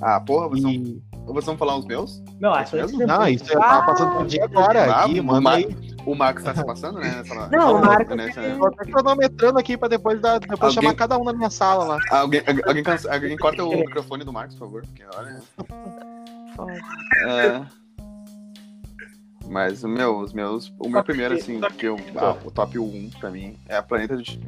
[0.00, 1.02] Ah, porra, vocês vão, E...
[1.26, 2.22] vocês vão falar os meus?
[2.40, 3.12] Não, É isso Atlantis mesmo?
[3.12, 5.92] é Não, isso eu tava passando por dia agora Ah, aqui, o manda Mar- aí.
[6.04, 7.14] O Marcos tá se passando, né?
[7.16, 10.74] Nessa, Não, o Marcos nessa- tem- Tô até cronometrando aqui pra depois, dar, depois Alguém-
[10.82, 11.98] chamar cada um na minha sala lá.
[12.10, 15.40] Alguém, alguém, alguém corta o microfone do Marcos, por favor, porque olha.
[16.56, 16.72] Foda.
[17.26, 17.81] É...
[19.48, 20.72] Mas o meu, os meus.
[20.78, 24.16] O meu primeiro, assim, que eu, ah, o top 1 pra mim é a Planeta
[24.16, 24.40] de.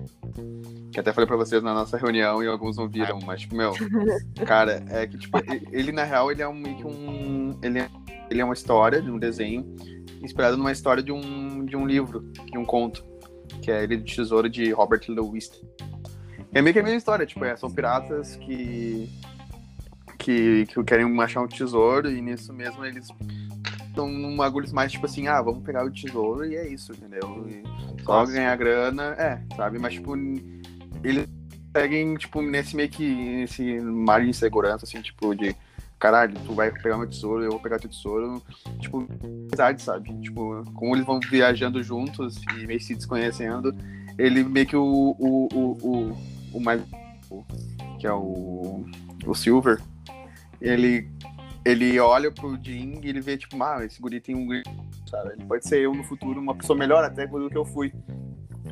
[0.93, 3.73] Que até falei pra vocês na nossa reunião e alguns não viram, mas, tipo, meu,
[4.47, 5.39] cara, é que, tipo,
[5.73, 7.59] ele na real, ele é um meio que um.
[7.63, 7.89] Ele é,
[8.31, 9.75] ele é uma história de um desenho
[10.23, 13.05] inspirado numa história de um, de um livro, de um conto,
[13.61, 15.51] que é Ele do Tesouro de Robert Louis.
[16.53, 19.11] É meio que a mesma história, tipo, é, são piratas que
[20.25, 23.09] que, que querem achar um tesouro e nisso mesmo eles
[23.95, 27.47] estão num bagulho mais tipo assim, ah, vamos pegar o tesouro e é isso, entendeu?
[27.49, 29.79] E só ganhar grana, é, sabe?
[29.79, 30.17] Mas tipo,
[31.03, 31.29] eles
[31.75, 35.55] seguem, tipo, nesse meio que, nesse mar de insegurança, assim, tipo, de
[35.99, 38.43] caralho, tu vai pegar meu tesouro, eu vou pegar teu tesouro,
[38.81, 40.13] tipo, amizade, sabe?
[40.21, 43.75] Tipo, como eles vão viajando juntos e meio se desconhecendo,
[44.19, 46.19] ele meio que o, o, o, o,
[46.55, 46.83] o mais,
[47.99, 48.85] que é o,
[49.27, 49.81] o Silver,
[50.61, 51.09] ele,
[51.65, 54.47] ele olha pro Jim e ele vê, tipo, ah, esse guri tem um
[55.09, 55.33] sabe?
[55.33, 57.93] Ele pode ser eu no futuro, uma pessoa melhor até do que eu fui.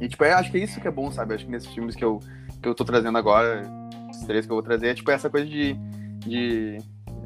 [0.01, 1.35] E, tipo, eu acho que é isso que é bom, sabe?
[1.35, 2.21] Acho que nesses filmes que eu,
[2.61, 3.63] que eu tô trazendo agora,
[4.11, 5.75] os três que eu vou trazer, é, tipo, essa coisa de,
[6.19, 6.79] de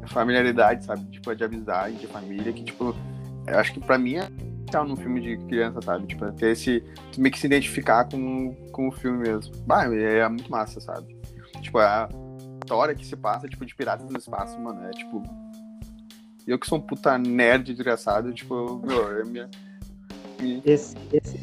[0.07, 1.03] familiaridade, sabe?
[1.11, 2.95] Tipo, de amizade, de família, que, tipo,
[3.45, 4.29] eu acho que pra mim é
[4.65, 6.07] estar num filme de criança, sabe?
[6.07, 6.83] Tipo, ter esse.
[7.17, 9.53] Meio que se identificar com, com o filme mesmo.
[9.65, 11.17] Bah, é, é muito massa, sabe?
[11.61, 12.07] Tipo, a
[12.63, 15.23] história que se passa, tipo, de piratas no espaço, mano, é tipo.
[16.47, 19.49] Eu que sou um puta nerd desgraçado, tipo, meu, é minha.
[20.39, 21.37] minha- Esse, esse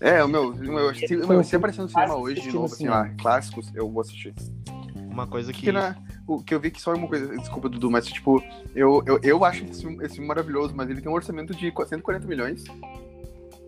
[0.00, 2.64] É, o meu, meu, se, Esse meu, um se aparecer no cinema hoje de novo,
[2.72, 4.34] assim, lá, clássicos, eu vou assistir.
[4.96, 5.70] Uma coisa que.
[5.70, 5.94] Na,
[6.26, 8.42] o que eu vi que só é uma coisa, desculpa, Dudu, mas tipo,
[8.74, 11.70] eu, eu, eu acho esse filme, esse filme maravilhoso, mas ele tem um orçamento de
[11.70, 12.64] 140 milhões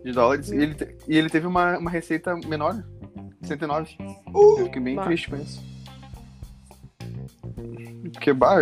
[0.03, 2.81] de dólares e ele, te- e ele teve uma, uma receita menor,
[3.43, 3.95] 109.
[4.33, 5.03] eu fiquei bem bah.
[5.05, 5.61] triste com isso.
[8.13, 8.61] Porque, bah,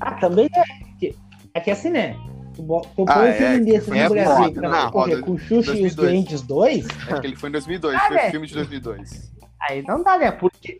[0.00, 0.62] Ah, também é.
[0.98, 1.14] que-
[1.54, 2.14] É que assim, né?
[2.54, 4.82] Tu tu põe Ah, um é, filme desse foi no é Brasil pra né?
[4.84, 5.96] concorrer Ó, com o Xuxa e os 2002.
[5.96, 8.28] Doentes 2, É que ele foi em 2002, Ah, foi né?
[8.28, 9.32] o filme de 2002.
[9.60, 10.30] aí não dá, né?
[10.32, 10.78] Porque,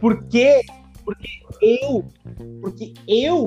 [0.00, 0.60] porque,
[1.04, 2.04] porque eu,
[2.60, 3.44] porque eu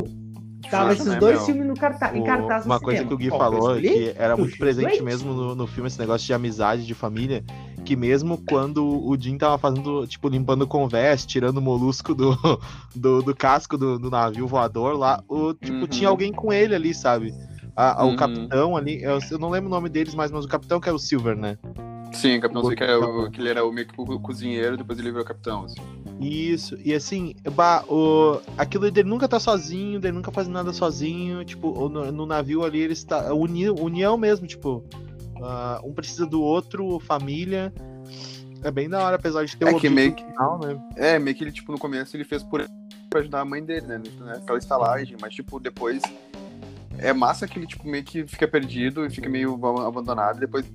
[0.70, 1.46] tava esses né, dois meu?
[1.46, 3.08] filmes no carta, em O- cartaz no uma coisa cinema.
[3.10, 5.88] que o Gui Qual falou é que era O muito presente mesmo no, no filme
[5.88, 7.44] esse negócio de amizade, de família,
[7.86, 12.36] que mesmo quando o Jim tava fazendo, tipo, limpando o convés, tirando o molusco do,
[12.96, 15.88] do, do casco do, do navio voador lá, o, tipo, Uhum.
[15.88, 17.34] tinha alguém com ele ali, sabe?
[17.76, 18.16] A- a- O Uhum.
[18.16, 20.96] capitão ali, eu, eu não lembro o nome deles mais, mas o capitão que era
[20.96, 21.58] o Silver, né?
[22.14, 24.20] Sim, o Capitão O- Sim, que, era o- que ele era o, meio que o
[24.20, 25.66] cozinheiro, depois ele virou capitão.
[25.66, 25.76] Assim.
[26.20, 31.46] Isso, e assim, bah, o, aquilo dele nunca tá sozinho, ele nunca faz nada sozinho,
[31.46, 34.84] tipo, no, no navio ali eles tá uni, união mesmo, tipo,
[35.42, 37.72] ah, um precisa do outro, família.
[38.62, 40.78] É bem da hora, apesar de ter É o que meio que- final, né?
[40.98, 42.66] É, meio que ele, tipo, no começo ele fez por
[43.10, 44.02] pra ajudar a mãe dele, né?
[44.36, 46.02] Aquela estalagem, mas, tipo, depois.
[47.02, 50.36] É massa que ele, tipo, meio que fica perdido e fica meio ab- abandonado.
[50.38, 50.66] E depois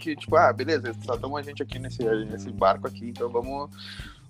[0.00, 3.70] que, tipo, ah, beleza, só estamos a gente aqui nesse, nesse barco aqui, então vamos.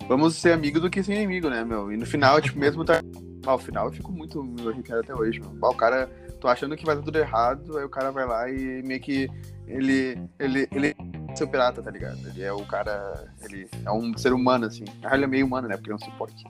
[0.07, 1.91] Vamos ser amigo do que ser inimigo, né, meu?
[1.91, 3.01] E no final, tipo, mesmo tá.
[3.45, 5.57] Ah, no final eu fico muito arrepiado até hoje, meu.
[5.63, 8.49] Ah, o cara, tô achando que vai dar tudo errado, aí o cara vai lá
[8.49, 9.29] e meio que
[9.67, 10.19] ele.
[10.37, 10.67] ele.
[10.71, 10.95] ele é
[11.35, 12.19] seu pirata, tá ligado?
[12.27, 13.31] Ele é o cara.
[13.41, 14.83] Ele é um ser humano, assim.
[15.01, 15.75] Real, ele é meio humano, né?
[15.75, 16.43] Porque ele é um suporte.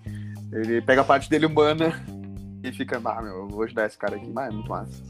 [0.52, 2.04] Ele pega a parte dele humana
[2.64, 4.30] e fica, ah, meu, eu vou ajudar esse cara aqui.
[4.32, 5.04] Mas é muito massa.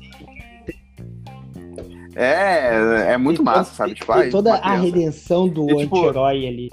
[2.16, 3.94] É, é muito Tem massa, todo- sabe?
[3.96, 6.72] Tipo, tem ai, toda uma a redenção do E, tipo- anti-herói ali.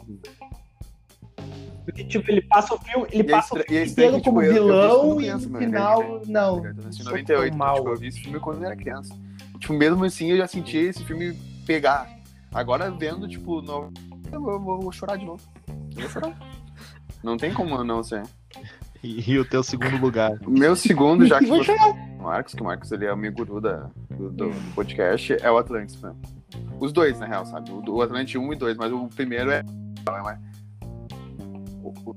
[1.85, 3.92] Porque, tipo, ele passa o filme, ele E é passa o estra- e é filme
[3.92, 6.31] inteiro como tipo, eu- eu isso vilão e no né, final, gente?
[6.31, 6.57] não.
[6.66, 7.77] Eu nasci em sou 98, tão mal.
[7.77, 9.14] tipo, eu vi esse filme quando eu era criança.
[9.59, 11.33] Tipo, mesmo assim, eu já senti esse filme
[11.66, 12.09] pegar.
[12.53, 13.90] Agora, vendo, tipo, no...
[14.31, 15.42] eu vou, vou- vou chorar de novo.
[15.96, 16.38] Eu vou chorar.
[17.22, 18.22] Não tem como não ser.
[19.02, 20.32] E, e o teu segundo lugar.
[20.46, 21.74] O meu segundo, já que você...
[22.20, 25.50] Marcos, que o Marcos ele é o meu guru da, do, do- do podcast, é
[25.50, 26.12] o Atlantis, né?
[26.80, 27.70] Os dois, na real, sabe?
[27.70, 29.62] O, o Atlantis 1 e 2, mas o primeiro é.
[31.82, 32.16] O- o-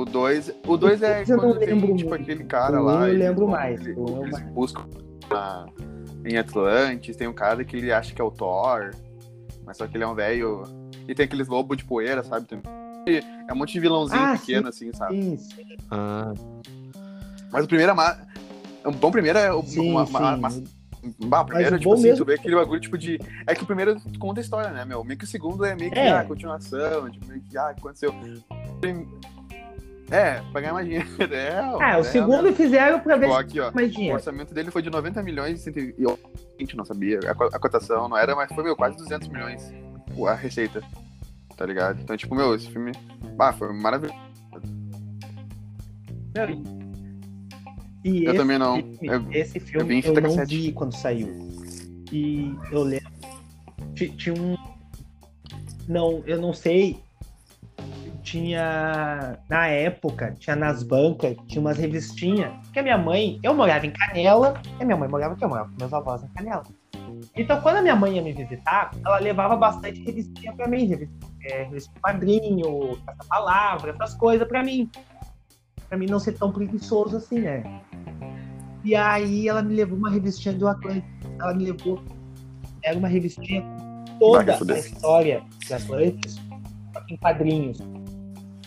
[0.00, 2.22] O 2 o dois é eu não quando tem, lembro tipo, muito.
[2.22, 3.08] aquele cara O lá.
[3.08, 4.46] eu lembro mais, um eu eles mais.
[4.52, 4.84] buscam
[5.30, 5.66] na-
[6.24, 8.90] em Atlantis, tem um cara que ele acha que é o Thor,
[9.64, 10.62] mas só que ele é um velho.
[11.06, 12.46] E tem aqueles lobos de poeira, sabe?
[13.06, 15.14] É um monte de vilãozinho Ah, pequeno, assim, sabe?
[15.22, 15.76] Sim, sim.
[15.90, 16.32] Ah,
[17.52, 17.94] Mas o primeiro é.
[17.94, 18.16] Ma...
[18.86, 20.12] Um bom primeiro é o, Sim, uma, sim.
[20.16, 20.50] uma- uma-
[21.26, 23.18] Bah, o primeiro, o tipo assim, mesmo- tu vê aquele bagulho, tipo, de.
[23.46, 25.04] É que o primeiro conta a história, né, meu?
[25.04, 26.12] Meio que o segundo é meio que É.
[26.12, 28.14] a continuação, tipo, meio que, ah, o que aconteceu.
[30.10, 31.06] É, pra ganhar mais dinheiro.
[31.32, 33.70] É, Ah, é, o segundo fizeram pra ver se aqui, ó.
[33.72, 34.16] mais O dinheiro.
[34.16, 36.18] orçamento dele foi de 90 milhões e 100 e eu
[36.58, 37.18] gente não sabia.
[37.26, 39.72] A, co- a cotação não era, mas foi, meu, quase 200 milhões
[40.16, 40.82] o- a receita.
[41.56, 42.00] Tá ligado?
[42.00, 42.92] Então, tipo, meu, esse filme.
[43.36, 44.18] Bah, foi maravilhoso.
[48.04, 48.76] E Eu esse também não.
[48.76, 50.56] filme- Eu- esse filme eu, fita não cassete.
[50.56, 51.28] vi quando saiu.
[52.12, 53.12] E eu lembro.
[53.94, 54.56] ti- Tinha um.
[55.88, 56.98] Não, eu não sei.
[58.22, 59.38] Tinha.
[59.48, 62.52] Na época, tinha nas bancas, tinha umas revistinhas.
[62.72, 63.38] Que a minha mãe.
[63.42, 64.60] Eu morava em Canela.
[64.78, 66.64] E a minha mãe morava aqui, eu morava com meus avós em Canela.
[67.36, 70.86] Então, quando a minha mãe ia me visitar, ela levava bastante revistinha pra mim.
[70.86, 74.90] Revista, é, revista Padrinho, essa palavra, essas coisas pra mim.
[75.88, 77.80] Pra mim não ser tão preguiçoso assim, né?
[78.84, 81.08] E aí ela me levou uma revistinha do Atlântico.
[81.38, 82.02] Ela me levou.
[82.82, 86.44] Era uma revistinha com toda a história de Atlantis
[86.94, 87.78] só que em quadrinhos.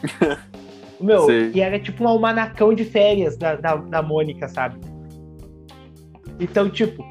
[1.00, 1.52] Meu, Sei.
[1.54, 4.80] e era tipo um almanacão de férias da, da, da Mônica, sabe?
[6.40, 7.04] Então, tipo,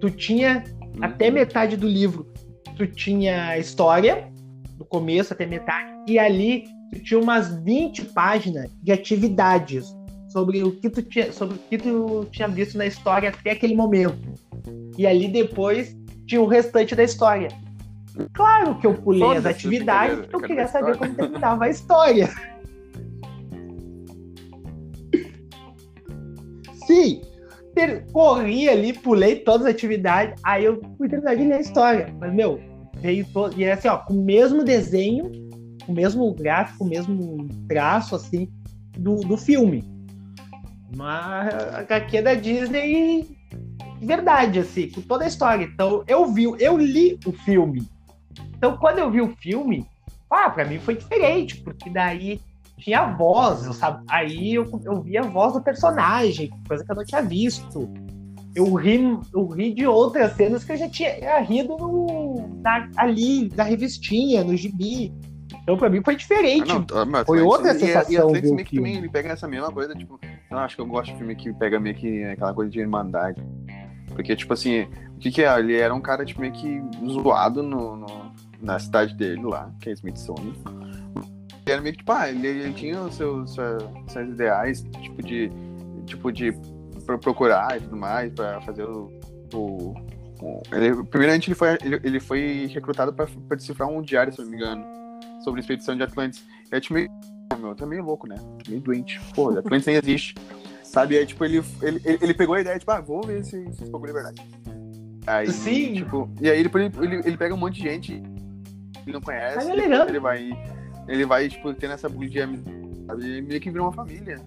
[0.00, 0.64] tu tinha
[1.00, 2.26] até metade do livro,
[2.76, 4.30] tu tinha a história,
[4.76, 9.86] do começo até metade, e ali tu tinha umas 20 páginas de atividades
[10.28, 13.74] sobre o que tu tinha, sobre o que tu tinha visto na história até aquele
[13.74, 14.34] momento.
[14.98, 17.48] E ali depois tinha o restante da história.
[18.32, 22.28] Claro que eu pulei as atividades, porque eu eu queria saber como terminava a história.
[26.86, 27.20] Sim,
[27.76, 32.14] ter- corri ali, pulei todas as atividades, aí eu fui terminar de ler a história.
[32.18, 32.58] Mas, meu,
[32.96, 33.56] veio todo.
[33.60, 35.30] E era assim, ó, com o mesmo desenho,
[35.86, 38.48] o mesmo gráfico, o mesmo traço, assim,
[38.98, 39.84] do, do filme.
[40.92, 41.48] Uma
[41.80, 43.26] HQ da Disney
[44.00, 45.64] de verdade, assim, com toda a história.
[45.64, 47.86] Então, eu vi, eu li o filme.
[48.56, 49.86] Então, quando eu vi o filme,
[50.30, 52.40] ah, pra mim foi diferente, porque daí
[52.78, 54.04] tinha a voz, eu sabe?
[54.08, 57.88] Aí eu, eu vi a voz do personagem, coisa que eu não tinha visto.
[58.54, 63.50] Eu ri, eu ri de outras cenas que eu já tinha rido no, na- ali,
[63.54, 65.12] na revistinha, no gibi.
[65.62, 66.66] Então, pra mim, foi Ah, diferente.
[66.68, 69.70] não, ah, Foi outra e- sensação E, o meio que também ele pega essa mesma
[69.70, 70.18] coisa, tipo,
[70.50, 73.42] Eu acho que eu gosto de filme que pega meio que aquela coisa de irmandade.
[74.14, 74.82] Porque, tipo assim,
[75.16, 75.58] o que que é?
[75.58, 79.90] Ele era um cara, tipo, meio que zoado no, no- na cidade dele lá, que
[79.90, 80.52] é Smithsonian.
[81.66, 85.20] Ele era meio que, tipo, ah, ele, ele tinha os seus, seus, seus ideais, tipo,
[85.20, 85.50] de,
[86.06, 86.52] tipo, de
[87.04, 89.10] pro- procurar e tudo mais, pra fazer o...
[89.52, 89.94] o-
[90.72, 94.48] ele, primeiramente, ele foi, ele, ele foi recrutado pra, pra decifrar um diário, se não
[94.48, 94.84] me engano,
[95.42, 96.44] sobre a expedição de Atlantis.
[96.70, 97.08] É, tipo, meio...
[97.58, 98.36] Meu, tá meio louco, né?
[98.68, 99.20] Meio doente.
[99.34, 100.34] Pô, Atlantis nem existe.
[100.84, 101.18] Sabe?
[101.18, 103.90] Aí, tipo, ele, ele, ele, pegou a ideia, tipo, ah, vou ver se, se esse
[103.90, 104.42] bagulho é verdade.
[105.26, 105.94] Aí, Sim.
[105.94, 106.70] tipo, e aí ele,
[107.02, 110.08] ele, ele pega um monte de gente que ele não conhece, é legal.
[110.08, 110.50] ele vai,
[111.08, 113.26] ele vai, tipo, tendo essa bullying de amizade?
[113.26, 114.40] E meio que vira uma família.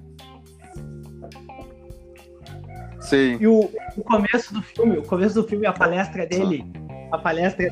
[3.01, 3.38] Sei.
[3.39, 6.66] E o, o começo do filme, o começo do filme, a palestra dele,
[7.12, 7.72] a palestra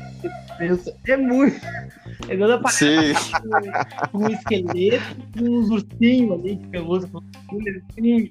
[1.06, 1.60] é muito.
[2.28, 3.32] É dando a palestra Sim.
[4.10, 7.08] com um esqueleto, com uns ursinhos ali de pelúcia,
[7.52, 8.30] ursinhos.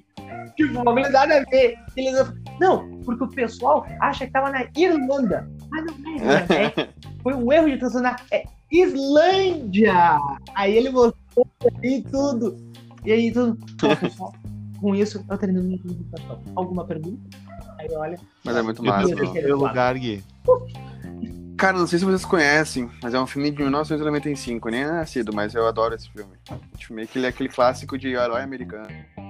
[0.56, 1.78] Tipo, uma coisa nada a ver.
[1.96, 5.48] Eles, não, porque o pessoal acha que tava na Irlanda.
[5.70, 6.88] Mas não é Irlanda, é,
[7.22, 8.16] foi um erro de tradução.
[8.30, 10.18] É Islândia!
[10.54, 12.56] Aí ele mostrou ali tudo.
[13.04, 13.58] E aí tudo.
[14.80, 16.42] Com isso, eu termino minha apresentação.
[16.54, 17.20] Alguma pergunta?
[17.78, 18.18] Aí olha.
[18.44, 19.14] Mas é muito massa.
[19.14, 19.56] Meu.
[19.56, 20.22] lugar, Gui.
[21.56, 25.32] Cara, não sei se vocês conhecem, mas é um filme de 1995, nem é nascido,
[25.34, 26.30] mas eu adoro esse filme.
[26.76, 28.86] Tipo, meio que ele é aquele clássico de herói americano,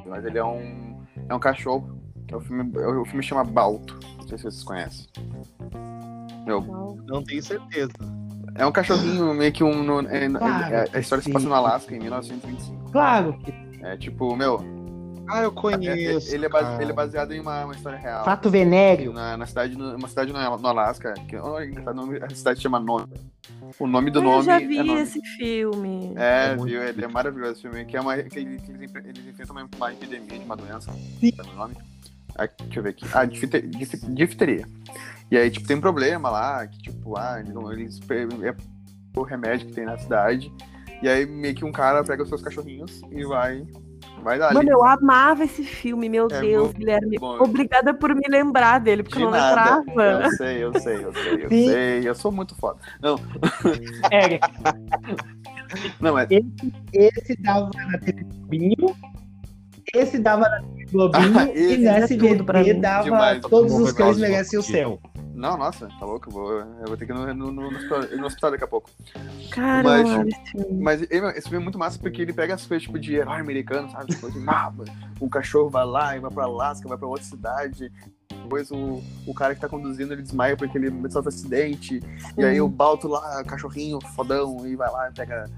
[0.06, 1.98] mas ele é um é um cachorro.
[2.30, 3.98] É o filme, o filme chama Balto.
[4.18, 5.06] Não sei se vocês conhecem.
[6.44, 6.60] Meu,
[7.06, 7.92] Não tenho certeza.
[8.58, 11.32] É um cachorrinho meio que um no- é- Claro é- a história se sim.
[11.32, 12.90] passa no Alasca em 1925.
[12.90, 14.56] Claro que É tipo, meu,
[15.28, 16.34] Ah, eu é- conheço.
[16.34, 18.24] ele é, base- ele é baseado em uma, uma história real.
[18.24, 19.12] fato venéreo.
[19.12, 22.28] Na, na cidade, no- uma cidade no, no Alasca, que oh, engraçado, o nome- a
[22.30, 23.06] cidade chama Nome.
[23.78, 25.00] O nome do Ah, nome eu já é vi nome.
[25.00, 26.12] esse filme.
[26.16, 26.82] É, É viu?
[26.82, 27.84] Ele é maravilhoso esse filme.
[27.84, 30.90] Que é uma, que eles, eles enfre- eles enfrentam uma, uma epidemia de uma doença.
[31.20, 31.32] Sim.
[31.36, 31.74] Sabe o nome?
[32.36, 33.06] Ah, deixa eu ver aqui.
[33.12, 34.66] Ah, difte- dif- difteria.
[35.30, 38.54] E aí, tipo, tem um problema lá, que, tipo, ah, eles, não- eles é
[39.16, 40.52] o remédio que tem na cidade.
[41.02, 43.64] E aí, meio que um cara pega os seus cachorrinhos e vai.
[44.22, 44.68] Vai dar Mano, ali.
[44.70, 47.18] eu amava esse filme, meu É Deus, muito Guilherme.
[47.18, 47.38] bom.
[47.40, 49.78] Obrigada por me lembrar dele, porque De eu não nada.
[49.86, 50.24] lembrava.
[50.24, 51.64] Eu sei, eu sei, eu sei, eu Sim.
[51.70, 52.08] sei.
[52.08, 52.80] Eu sou muito foda.
[53.00, 53.14] Não,
[54.10, 54.40] É,
[56.00, 56.28] não, mas.
[56.92, 58.96] esse dava na TV Globinho,
[59.94, 62.80] esse dava na TV Globinho Ah, e esse na é tudo pra SBT mim.
[62.80, 63.40] dava Demais.
[63.42, 65.00] Todos os cães merecem o céu.
[65.38, 66.28] Não, nossa, tá louco?
[66.28, 68.90] Eu vou, eu vou ter que ir no, no, no, no hospital- daqui a pouco.
[69.50, 70.08] Cara, Mas-.
[70.80, 73.90] Mas esse filme é muito massa porque ele pega as coisas tipo de herói americano,
[73.90, 74.06] sabe?
[74.12, 74.72] Tipo, de, ah,
[75.20, 77.92] o cachorro vai lá e vai pra Alasca, vai pra outra cidade.
[78.28, 82.02] Depois o, o cara que tá conduzindo ele desmaia porque ele sofre acidente.
[82.36, 85.50] E aí o Balto lá, cachorrinho, fodão, e vai lá e pega.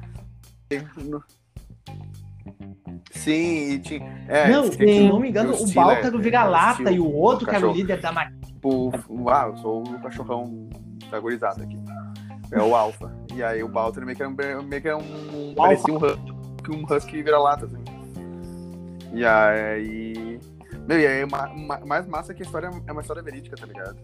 [3.22, 4.24] Sim, e tinha.
[4.28, 6.22] É, não, tinha se que- não me engano, o o Stiller, Balta era o é,
[6.22, 8.40] vira-lata Stiller, e o outro, que era o líder da maquina.
[8.46, 8.92] Tipo,
[9.30, 10.68] ah, eu sou o cachorrão
[11.10, 11.78] da gurizada aqui.
[12.52, 13.10] É o Alpha.
[13.34, 14.62] E aí o Balter meio que era um.
[14.62, 17.84] Meio que era um parecia um husky, um husky vira-lata, assim.
[19.12, 20.38] E aí.
[20.88, 23.66] Meu, e aí, ma- ma- mais massa que a história é uma história verídica, tá
[23.66, 23.96] ligado?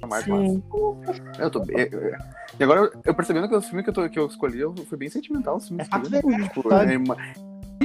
[0.00, 0.62] É mais Sim.
[1.02, 1.22] massa.
[1.38, 1.88] Eu tô bem.
[1.90, 2.16] eu- eu-
[2.60, 4.98] E agora, eu, percebendo que o filme que eu, tô, que eu escolhi eu, foi
[4.98, 5.56] bem sentimental.
[5.56, 6.10] O filme É escolhido.
[6.10, 7.16] verídico, Tipo, é uma-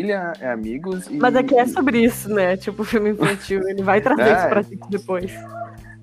[0.03, 1.17] família, é amigos e.
[1.17, 2.57] Mas aqui é sobre isso, né?
[2.57, 4.37] Tipo, o filme infantil, ele vai trazer É.
[4.37, 5.31] isso pra gente depois.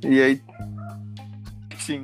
[0.02, 0.42] E aí.
[1.78, 2.02] Sim.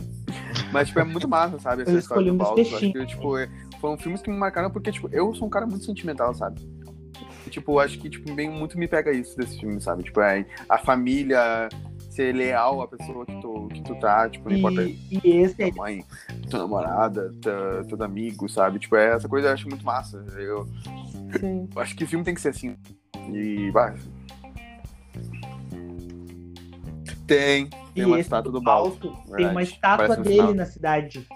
[0.73, 1.83] Mas, tipo, é muito massa, sabe?
[1.83, 2.57] Essa Eu história escolhi do um.
[2.59, 3.49] Eu Acho que, tipo, é-
[3.81, 6.61] foram filmes que me marcaram porque, tipo, eu sou um cara muito sentimental, sabe?
[7.47, 10.03] E, tipo, acho que, tipo, bem, muito me pega isso desse filme, sabe?
[10.03, 11.69] Tipo, é a família,
[12.11, 15.63] ser leal à pessoa que tu, que tu tá, tipo, não importa E, e esse
[15.63, 16.05] é tua mãe,
[16.51, 18.79] tua namorada, tua, teus amigos, sabe?
[18.79, 20.25] Tipo, é, essa coisa eu acho muito massa.
[20.37, 20.67] Eu,
[21.41, 21.69] Sim.
[21.75, 22.77] eu acho que o filme tem que ser assim.
[23.33, 23.95] E, vai.
[27.27, 27.67] Tem.
[27.69, 29.11] Tem E uma estátua do Balto.
[29.11, 31.27] Balto tem uma estátua um dele na cidade.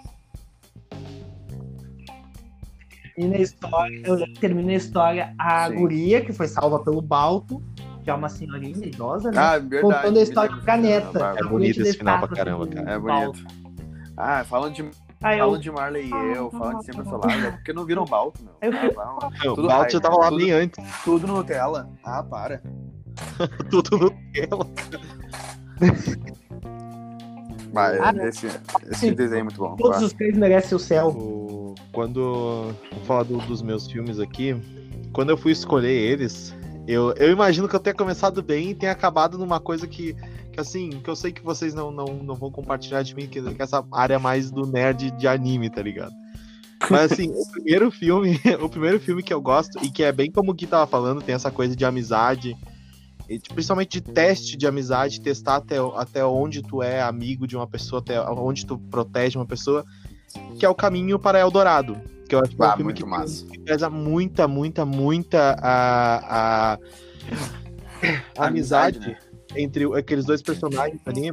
[3.16, 5.74] E na história, eu termino a história, a Sim.
[5.74, 7.62] guria que foi salva pelo Balto,
[8.03, 9.38] que é uma senhorinha idosa, né?
[9.38, 9.82] Ah, verdade.
[9.82, 10.64] contando a história disso.
[10.64, 11.32] caneta.
[11.32, 12.91] Ah, É bonito esse final pra caramba, cara.
[12.93, 13.45] É bonito.
[14.16, 14.88] Ah, falam de,
[15.22, 18.04] Aí eu, falam de Marley e eu, falam de sempre Solar, é porque não viram
[18.06, 18.54] Balto, meu.
[18.62, 19.28] Eu- Ah.
[19.44, 21.02] Não, Tudo o Balto já tava lá tudo- bem antes.
[21.04, 21.88] Tudo Nutella.
[22.04, 22.62] Ah, para.
[23.70, 24.66] Tudo no tela.
[27.72, 28.46] Mas Ah, esse,
[28.90, 29.76] esse desenho é muito bom.
[29.76, 30.06] todos Vai.
[30.06, 31.08] os cães merecem o céu.
[31.08, 32.72] O- Quando.
[32.92, 34.56] Vou falar do- dos meus filmes aqui.
[35.12, 36.54] Quando eu fui escolher eles,
[36.91, 40.14] eu, eu imagino que eu tenha começado bem e tenha acabado numa coisa que,
[40.53, 43.41] que assim, que eu sei que vocês não, não, não vão compartilhar de mim, que,
[43.41, 46.12] que essa área mais do nerd de anime, tá ligado?
[46.91, 50.30] Mas assim, o primeiro filme, o primeiro filme que eu gosto, e que é bem
[50.30, 52.57] como o Gui tava falando, tem essa coisa de amizade
[53.30, 57.66] e, principalmente de teste de amizade, testar até, até onde tu é amigo de uma
[57.66, 59.84] pessoa, até onde tu protege uma pessoa,
[60.59, 61.97] que é o caminho para Eldorado.
[62.31, 63.45] Que eu acho que é um Ah, filme muito que, massa.
[63.47, 66.78] que pesa muita, muita, muita a, a,
[68.39, 69.16] a amizade, né?
[69.57, 71.33] entre aqueles dois personagens ali.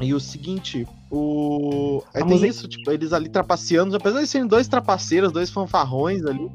[0.00, 2.02] E o seguinte, o.
[2.12, 6.24] É, tem música- isso, tipo, eles ali trapaceando, apesar de serem dois trapaceiros, dois fanfarrões
[6.26, 6.50] ali.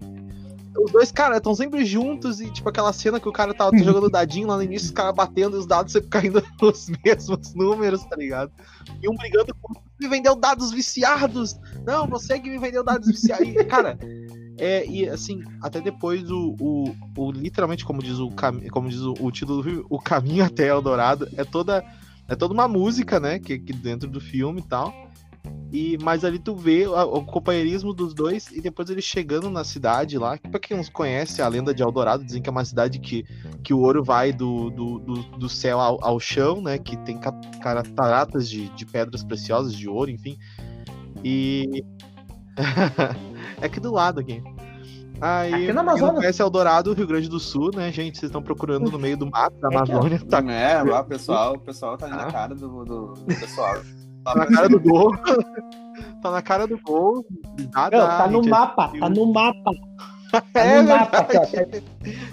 [0.77, 4.09] Os dois, cara, estão sempre juntos e, tipo, aquela cena que o cara tá jogando
[4.09, 8.03] dadinho lá no início, os caras batendo e os dados sempre caindo nos mesmos números,
[8.03, 8.51] tá ligado?
[9.01, 11.55] E um brigando com me vendeu dados viciados.
[11.85, 13.47] Não, você que me vendeu dados viciados.
[13.47, 13.97] E, cara,
[14.57, 18.29] é, e assim, até depois o, o, o- literalmente, como diz o
[18.71, 21.83] como diz o, o título do filme, o caminho até Eldorado é toda
[22.27, 25.08] é toda uma música, né, que, que dentro do filme e tal.
[25.71, 30.17] E mas ali tu vê o, companheirismo dos dois e depois eles chegando na cidade
[30.17, 32.97] lá, que pra quem não conhece a lenda de Eldorado, dizem que é uma cidade
[32.97, 33.23] que,
[33.63, 37.19] que o ouro vai do, do, do, do céu ao, ao chão, né, que tem
[37.19, 40.37] ca- cataratas de, de pedras preciosas, de ouro, enfim.
[41.23, 41.83] E
[43.61, 44.41] é aqui do lado aqui.
[45.21, 46.15] Aí, Aqui quem no não Amazonas.
[46.15, 48.17] conhece Eldorado, Rio Grande do Sul, né, gente?
[48.17, 49.77] Vocês estão procurando no meio do mato da É ó.
[49.83, 52.25] Amazônia, tá É, lá, o pessoal, o pessoal tá ali Ah.
[52.25, 53.75] na cara do, do, do pessoal.
[54.33, 55.11] Tá na cara do gol.
[56.21, 57.25] tá na cara do gol.
[57.73, 59.71] Nada, Não, tá no gente, mapa, tá no mapa.
[60.31, 61.27] Tá É no mapa.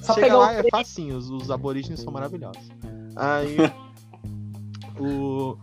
[0.02, 1.16] Só Chega pegar lá, o é facinho.
[1.16, 2.70] Os, os aborígenes são maravilhosos.
[3.16, 3.56] Aí.
[5.00, 5.56] o...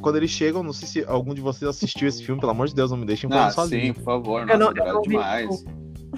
[0.00, 2.74] Quando eles chegam, não sei se algum de vocês assistiu esse filme, pelo amor de
[2.74, 3.86] Deus, não me deixem falando Ah, sozinho.
[3.86, 4.40] sim, por favor.
[4.48, 5.64] Eu Nossa, não- eu obrigado não vi, demais.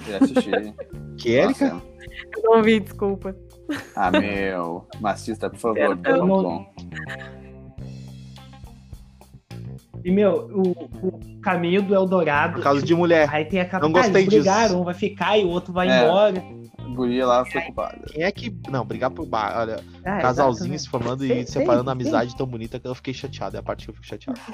[0.07, 0.51] Já assisti.
[1.19, 1.45] Que?
[1.45, 1.81] Nossa,
[2.37, 3.35] Eu não vi, desculpa.
[3.95, 4.85] Ah, meu.
[5.01, 5.77] Macista, por favor.
[5.79, 6.73] Eu tá não- bom.
[10.03, 10.71] E, meu, o,
[11.07, 12.53] o caminho do Eldorado.
[12.53, 13.27] Por causa de mulher.
[13.31, 13.83] Aí tem aquela.
[13.83, 14.43] Não gostei ah, eles disso.
[14.43, 16.03] brigaram, um vai ficar e o outro vai É.
[16.03, 16.43] embora.
[16.79, 17.99] A guria lá foi culpada.
[18.07, 18.55] Quem é que.
[18.69, 19.57] Não, brigar por bar.
[19.59, 20.81] Olha, Ah, casalzinho exatamente.
[20.81, 23.55] se formando Sim, e separando sim, a amizade tão bonita que eu fiquei chateado.
[23.57, 24.39] É a parte que eu fico chateado.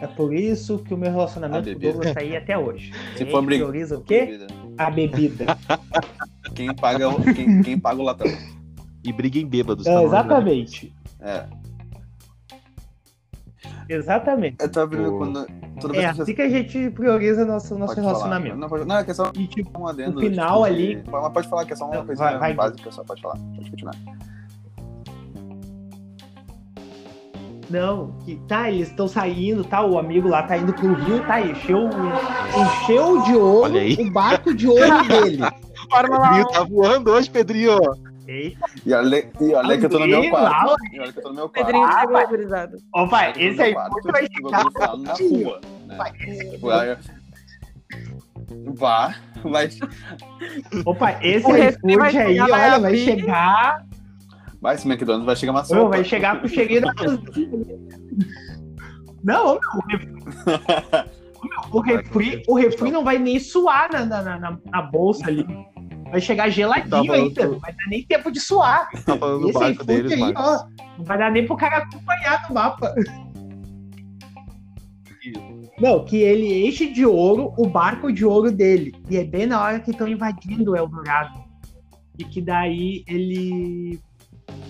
[0.00, 1.92] É por isso que o meu A relacionamento com o bebida.
[1.92, 2.92] Douglas tá aí até hoje.
[3.16, 4.46] Se for brigar- prioriza o quê?
[4.76, 5.46] A bebida.
[6.54, 8.26] Quem paga, o- quem, quem paga o latão.
[9.04, 9.86] E briguem bêbados.
[9.86, 10.94] É, tá exatamente.
[11.20, 11.44] É.
[13.88, 14.56] Exatamente.
[14.60, 15.46] Eu tava O- quando.
[15.80, 18.56] Toda É assim que a gente prioriza nosso, nosso relacionamento.
[18.56, 18.84] Não, pode...
[18.86, 20.12] não, é que é só E tipo, um adendo.
[20.12, 22.54] No final de- ali- Mas pode falar que é só uma Não, coisinha vai- vai.
[22.54, 23.36] básica, só pode falar.
[23.56, 23.94] Pode continuar.
[27.70, 29.84] não, que tá, eles estão saindo, tá?
[29.84, 31.40] O amigo lá tá indo pro rio, tá?
[31.40, 31.88] Encheu,
[32.56, 35.38] encheu de ouro o barco de ouro dele.
[35.90, 37.78] Pedrinho tá voando hoje, Pedrinho.
[38.26, 40.66] Eita, E olha, e olha que eu tô no meu quarto.
[40.70, 41.66] lá, E olha que eu tô no meu quarto.
[41.66, 42.22] Pedrinho Ah, vai.
[42.22, 42.76] autorizado.
[42.94, 44.28] Ó, pai, Eu tô no esse aí quarto, vai
[44.72, 45.98] falando na rua, né?
[46.00, 46.96] Aí-
[48.74, 49.14] Vá,
[49.44, 49.68] vai,
[50.84, 53.86] Opa, esse O refri vai iFood aí, chegar, vai olha, vai chegar.
[54.60, 55.88] vai, esse McDonald's vai chegar uma Ô, sopa.
[55.90, 57.48] vai chegar pro cheguei na cozinha.
[59.22, 60.12] Não, meu, o refri,
[61.72, 65.46] o refri, o refri não vai nem suar na, na, na, na bolsa ali.
[66.10, 67.48] Vai chegar geladinho ainda.
[67.48, 68.88] Não vai dar nem tempo de suar.
[69.04, 70.66] Tá falando do Esse barco deles, aí, ó.
[70.98, 72.94] Não vai dar nem pro cara acompanhar no mapa.
[75.80, 78.94] Não, que ele enche de ouro o barco de ouro dele.
[79.10, 81.42] E é bem na hora que estão invadindo o Eldorado.
[82.18, 84.00] E que daí ele.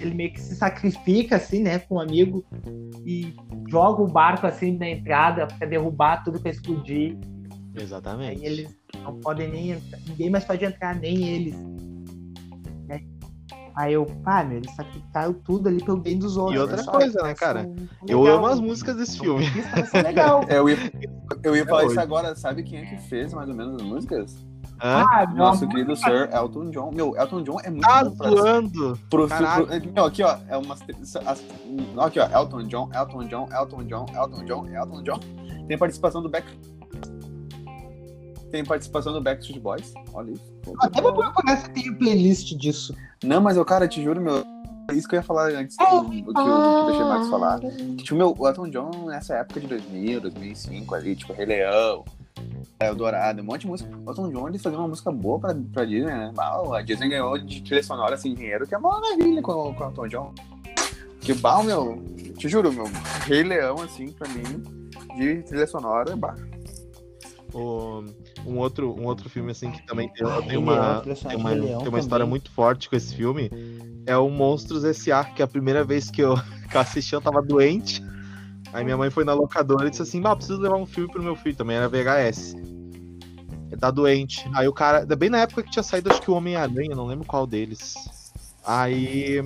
[0.01, 2.45] Ele meio que se sacrifica, assim, né, com um amigo.
[3.05, 3.35] E
[3.69, 7.19] joga o barco, assim, na entrada pra derrubar tudo pra explodir.
[7.75, 8.41] Exatamente.
[8.41, 9.99] Aí eles não podem nem entrar.
[10.09, 11.57] Ninguém mais pode entrar, nem eles.
[12.87, 13.01] Né?
[13.77, 16.61] Aí eu, pá, meu, eles sacrificaram tudo ali pelo bem dos outros.
[16.61, 16.83] outra né?
[16.85, 17.63] Só- coisa, né, cara?
[17.65, 17.77] são
[18.09, 18.39] Eu legal.
[18.39, 19.45] amo as músicas desse filme.
[19.45, 20.45] Isso legal.
[20.49, 20.77] Eu ia,
[21.43, 21.91] eu ia falar hoje.
[21.93, 22.37] isso agora.
[22.37, 24.45] Sabe quem é que fez mais ou menos as músicas?
[24.83, 25.05] Hã?
[25.09, 26.91] Ah, meu Nosso amor, querido Sir Elton John.
[26.93, 28.99] Meu, Elton John é muito Tá bom pra zoando.
[29.09, 30.81] Pro, pro- meu, aqui, ó, é umas.
[31.27, 31.45] As,
[31.99, 35.21] aqui, ó, Elton John, Elton John, Elton John, Elton John, Elton John.
[35.69, 36.47] Tem participação do Back.
[38.55, 39.93] Tem participação do Backstreet Boys.
[40.13, 40.53] Olha isso.
[40.63, 42.95] Pô, Até vou procurar se tem playlist disso.
[43.25, 44.45] Não, mas eu, cara, te juro, meu.
[44.89, 47.09] é Isso que eu ia falar antes que, o- que, eu- que eu deixei o
[47.09, 47.59] Max falar.
[47.59, 52.05] Que, tipo, meu, o Elton John nessa época de 2000, 2005 ali, tipo, Rei Leão,
[52.79, 53.91] Eldorado, um monte de música.
[54.07, 56.33] O Elton John, ele fazia uma música boa pra, pra Disney, né?
[56.39, 59.83] Ah, A Disney ganhou de trilha sonora, assim, dinheiro, que é uma maravilha com, com
[59.83, 60.33] o Elton John.
[61.21, 62.01] Que, bah, meu,
[62.39, 62.85] te juro, meu,
[63.27, 64.63] Rei Leão, assim, pra mim,
[65.17, 66.37] de trilha sonora, bah.
[67.53, 68.05] O-
[68.47, 71.37] um, outro, um outro filme, assim, que também tem, tem Rei uma, Leão, trilha tem
[71.37, 73.51] uma, tem uma história muito forte com esse filme.
[74.07, 76.35] É o Monstros S.A., que é a primeira vez que eu,
[76.71, 78.03] que eu assisti, eu tava doente.
[78.73, 81.23] Aí minha mãe foi na locadora e disse assim, ah, preciso levar um filme pro
[81.23, 82.55] meu filho, também era VHS.
[83.71, 84.49] Ele tá doente.
[84.55, 85.05] Aí o cara.
[85.17, 87.95] Bem na época que tinha saído, acho que o Homem-Aranha, não lembro qual deles.
[88.65, 89.43] Aí.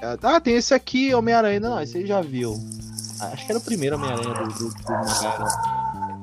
[0.00, 1.60] é, Ah, tem esse aqui, Homem-Aranha.
[1.60, 2.54] Não, esse aí já viu.
[3.20, 5.79] Acho que era o primeiro Homem-Aranha do, do, do.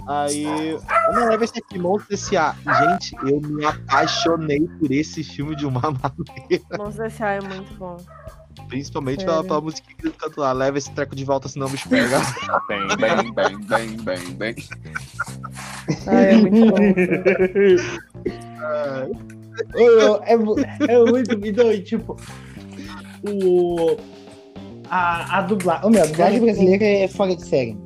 [0.08, 0.78] Aí.
[1.14, 2.56] Não leva esse aqui, Monstro S.A.
[2.90, 6.66] Gente, eu me apaixonei por esse filme de uma maneira.
[6.78, 7.34] Monstro S.A.
[7.34, 7.98] é muito bom.
[8.70, 10.52] Principalmente pela, pela música que ele canta lá.
[10.52, 12.20] Leva esse treco de volta, senão o bicho pega.
[12.68, 14.56] Bem, bem, bem, bem, bem, bem.
[16.08, 16.78] Ai, é muito bom.
[20.26, 21.32] É, mu- é muito.
[21.48, 22.18] Então, tipo,
[23.28, 23.98] o.
[24.90, 25.90] A, a dublagem.
[25.92, 27.78] Meu, a dublagem brasileira é fora de série.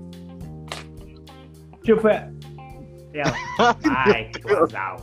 [1.84, 2.32] Tipo, é.
[3.13, 3.34] Ela.
[3.89, 4.32] Ai.
[4.71, 4.97] Tá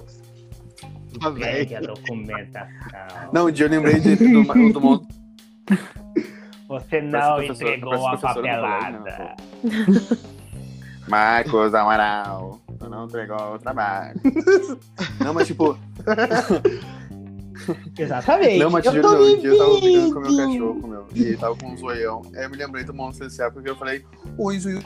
[1.33, 2.69] Pegue a documentação.
[3.33, 5.09] Não, um dia eu lembrei de, do, do, do monstro.
[6.69, 9.37] Você não entregou a do papelada.
[11.09, 14.21] Marcos Amaral, tu não entregou o trabalho.
[15.25, 15.79] Não, mas tipo,
[17.99, 18.59] Exatamente.
[18.59, 21.07] não, mas eu juro, tô um dia eu tava brincando com o meu cachorro, meu,
[21.15, 22.23] e ele tava com um zoião.
[22.35, 23.51] Aí eu me lembrei do monstro S.A.
[23.51, 24.05] porque eu falei,
[24.39, 24.83] oi, zoião.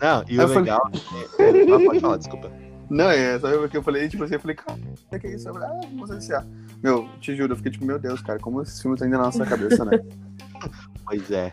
[0.00, 0.90] Não, e Eu o falei- legal.
[1.38, 2.52] é- Ah, pode falar, desculpa.
[2.90, 4.78] Não, é, sabe porque eu falei, tipo assim, eu falei, cara,
[5.12, 5.48] o que é isso?
[5.48, 6.44] Eu falei, ah, S.A.
[6.82, 9.24] Meu, te juro, eu fiquei tipo, meu Deus, cara, como esse filme tá indo na
[9.24, 9.98] nossa cabeça, né?
[11.06, 11.50] Pois é.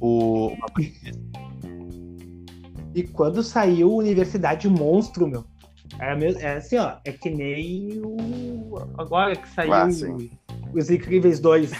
[0.00, 0.50] O.
[2.94, 5.44] E quando saiu Universidade Monstro, meu.
[5.98, 6.96] Era, mesmo, era assim, ó.
[7.04, 8.78] É que nem o.
[8.96, 9.86] Agora que saiu Ah.
[10.74, 11.70] Os Incríveis 2.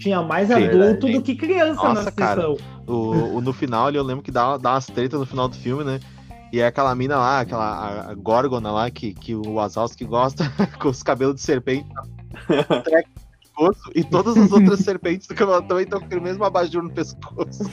[0.00, 1.12] Tinha mais Verdade, adulto hein?
[1.14, 2.40] do que criança Nossa, na cara.
[2.40, 2.56] sessão.
[2.86, 5.54] O, o- no final ali, eu lembro que dá, dá umas tretas no final do
[5.56, 6.00] filme, né?
[6.52, 10.50] E é aquela mina lá, aquela a, a Górgona lá, que, que o Wazowski gosta,
[10.80, 11.86] com os cabelos de serpente.
[12.46, 16.90] pescoço, e todas as outras serpentes do cabelo também estão com aquele mesmo abajur no
[16.90, 17.62] pescoço.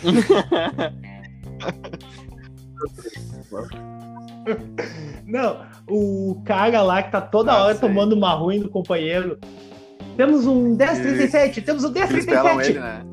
[5.25, 7.87] Não, o cara lá que tá toda Ah, hora sei.
[7.87, 9.37] tomando uma ruim do companheiro.
[10.17, 12.69] Temos um 1037, temos um Eles pelam 1037.
[12.71, 13.05] ele, né?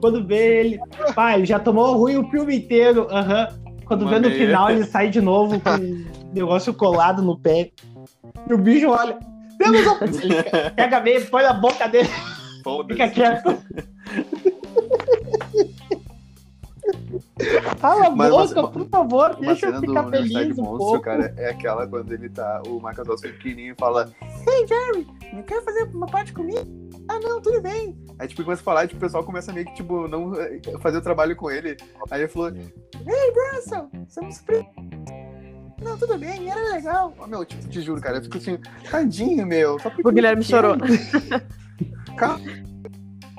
[0.00, 0.80] Quando vê ele,
[1.14, 3.06] pai, ele já tomou ruim o filme inteiro.
[3.10, 3.48] Aham.
[3.86, 4.46] Quando Uma vê no meia.
[4.46, 7.70] final, ele sai de novo com um negócio colado no pé.
[8.48, 9.18] E o bicho olha.
[9.58, 10.04] Temos um.
[10.22, 10.42] Ele
[10.76, 12.08] pega a meia, põe na boca dele,
[12.88, 13.58] fica quieto.
[17.80, 21.00] Cala a boca, uma- por favor, deixa eu ficar feliz um Monstro, pouco.
[21.00, 25.62] cara, é aquela quando ele tá, o Michael Dawson pequenininho fala Hey, Jerry, não quer
[25.62, 26.60] fazer uma parte comigo?
[27.08, 27.98] Ah, não, tudo bem.
[28.18, 30.98] Aí, tipo, começa a falar, tipo, o pessoal começa meio que, tipo, não eh, fazer
[30.98, 31.76] o trabalho com ele.
[32.10, 32.50] Aí ele falou,
[33.56, 34.64] Russell, você não se pre...
[35.82, 37.12] Não, tudo bem, era legal.
[37.18, 38.56] Oh, meu, tipo, te juro, cara, eu fico assim,
[38.88, 39.78] tadinho, meu.
[39.80, 40.76] Só porque O Guilherme chorou.
[42.16, 42.44] Calma.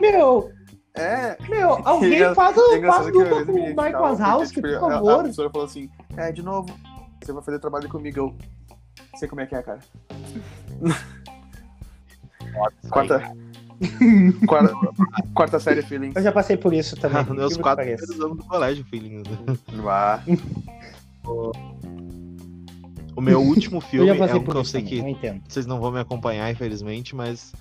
[0.01, 0.51] Meu,
[0.95, 4.85] É, meu, alguém É faz, é faz dupla com eu o identificava, Wazowski, por tipo,
[4.85, 5.17] a- A, favor.
[5.19, 6.67] professora falou assim, é, de novo,
[7.23, 8.19] você vai fazer trabalho comigo.
[8.19, 8.35] Eu
[9.17, 9.79] sei como é que é, cara.
[12.89, 13.35] Quarta,
[14.47, 14.73] quarta,
[15.33, 16.11] quarta série, feeling.
[16.15, 17.17] Eu já passei por isso também.
[17.17, 19.23] Meus incrível que quatro primeiros anos do colégio, filhinho.
[19.87, 20.21] Ah,
[23.15, 25.65] O meu último Eu filme já é um que eu sei também, que eu vocês
[25.65, 27.53] não vão me acompanhar, infelizmente, mas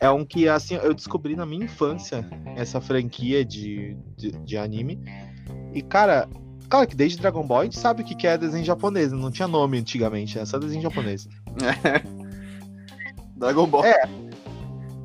[0.00, 4.98] é um que, assim, eu descobri na minha infância essa franquia de, de, de anime.
[5.72, 6.28] E, cara,
[6.68, 9.30] claro que desde Dragon Ball a gente sabe o que que é desenho japonês, não
[9.30, 11.28] tinha nome antigamente, é só desenho japonês.
[13.36, 13.84] Dragon Ball.
[13.84, 14.25] É.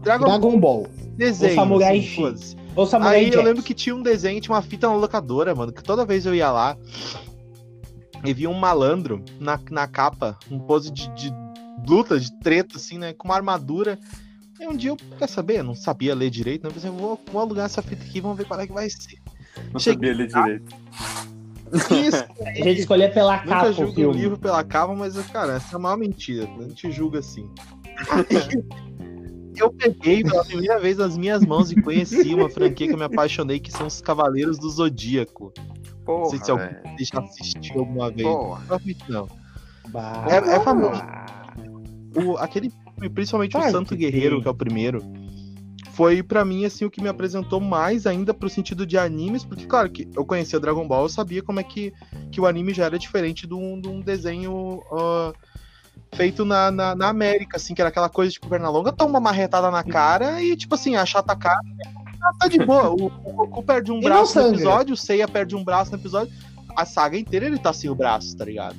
[0.01, 0.87] Dragon Ball Dragon Ball.
[1.15, 1.51] desenho.
[1.51, 2.55] o Samurai assim.
[2.75, 3.43] Ou Samurai Aí eu Jack.
[3.45, 6.33] lembro que tinha um desenho, tinha uma fita na locadora, mano, que toda vez eu
[6.33, 6.77] ia lá
[8.23, 11.33] e via um malandro na, na capa, um pose de, de
[11.87, 13.13] luta, de treta, assim, né?
[13.13, 13.97] Com uma armadura.
[14.59, 16.69] E um dia eu, quer saber, eu não sabia ler direito, né?
[16.69, 19.17] Eu pensei, vou, vou alugar essa fita aqui, vamos ver qual é que vai ser.
[19.73, 20.75] Não Cheguei- sabia ler direito.
[22.05, 25.53] Isso, A gente escolher pela nunca capa o julgo o livro pela capa, mas, cara,
[25.53, 26.47] essa é a maior mentira.
[26.59, 27.49] A gente julga assim.
[29.55, 33.03] Eu peguei pela primeira vez nas minhas mãos e conheci uma franquia que eu me
[33.03, 35.53] apaixonei, que são os Cavaleiros do Zodíaco.
[36.05, 38.27] Porra, Não sei se alguém já assistiu alguma vez.
[38.27, 38.63] Porra.
[39.09, 39.27] Não.
[39.89, 40.25] Bah.
[40.29, 41.01] É- é famoso.
[42.15, 44.41] O, aquele filme, principalmente Claro o Santo que Guerreiro, tem.
[44.43, 45.01] que é o primeiro,
[45.91, 49.65] foi pra mim assim o que me apresentou mais ainda pro sentido de animes, porque
[49.65, 51.93] claro que eu conhecia Dragon Ball, eu sabia como é que,
[52.31, 55.33] que o anime já era diferente de um, de um desenho ah,
[56.13, 59.71] feito na, na, na América, assim, que era aquela coisa tipo Pernalonga, toma uma marretada
[59.71, 61.59] na cara e tipo assim, achata a cara,
[62.21, 62.89] ah, tá de boa.
[62.89, 65.97] O, o Goku perde um E braço no episódio, o Seiya perde um braço no
[65.97, 66.33] episódio,
[66.75, 68.75] a saga inteira ele tá sem o braço, tá ligado?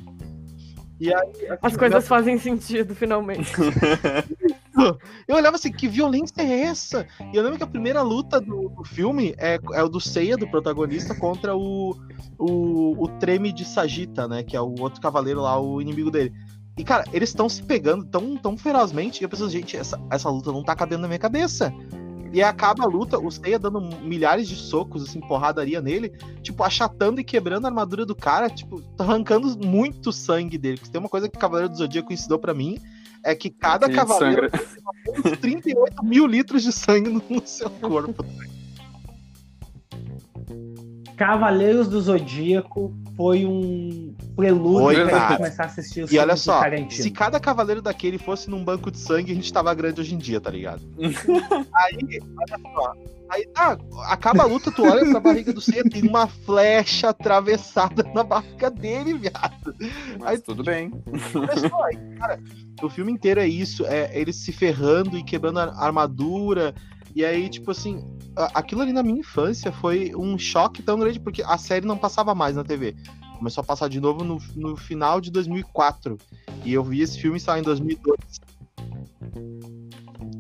[1.01, 3.51] E aí, As coisas fazem sentido, finalmente.
[5.29, 7.07] Eu olhava assim, que violência é essa?
[7.33, 10.37] E eu lembro que a primeira luta do, do filme é, é o do Seiya,
[10.37, 11.95] do protagonista, contra o,
[12.39, 14.43] o, o Treme de Sagita, né?
[14.43, 16.33] Que é o outro cavaleiro lá, o inimigo dele.
[16.77, 20.31] E, cara, eles estão se pegando tão, tão ferozmente e eu penso, gente, essa, essa
[20.31, 21.73] luta não tá cabendo na minha cabeça.
[22.33, 26.09] E acaba a luta, o Seiya dando milhares de socos, assim, porradaria nele,
[26.41, 30.79] tipo, achatando e quebrando a armadura do cara, tipo, arrancando muito sangue dele.
[30.79, 32.79] Porque tem uma coisa que o Cavaleiro do Zodíaco ensinou para mim,
[33.23, 37.69] é que cada Ele cavaleiro tem uns 38 mil litros de sangue no, no seu
[37.69, 38.25] corpo.
[41.17, 45.29] Cavaleiros do Zodíaco foi um prelúdio Foi, pra cara.
[45.29, 48.91] gente começar a assistir os E olha só, se cada cavaleiro daquele fosse num banco
[48.91, 50.83] de sangue, a gente tava grande hoje em dia, tá ligado?
[51.75, 52.95] aí, olha só.
[53.31, 58.03] Aí, ah, acaba a luta, tu olha pra barriga do Seiya, tem uma flecha atravessada
[58.15, 59.75] na barriga dele, viado.
[60.19, 60.93] Mas tudo bem.
[61.35, 62.39] Olha só, aí, cara,
[62.83, 66.75] o filme inteiro é isso, é eles se ferrando e quebrando a armadura.
[67.15, 68.03] E aí, tipo assim,
[68.55, 72.35] aquilo ali na minha infância foi um choque tão grande, porque a série não passava
[72.35, 72.95] mais na TV.
[73.37, 76.17] Começou a passar de novo no, no final de 2004.
[76.65, 78.17] E eu vi esse filme só em 2002.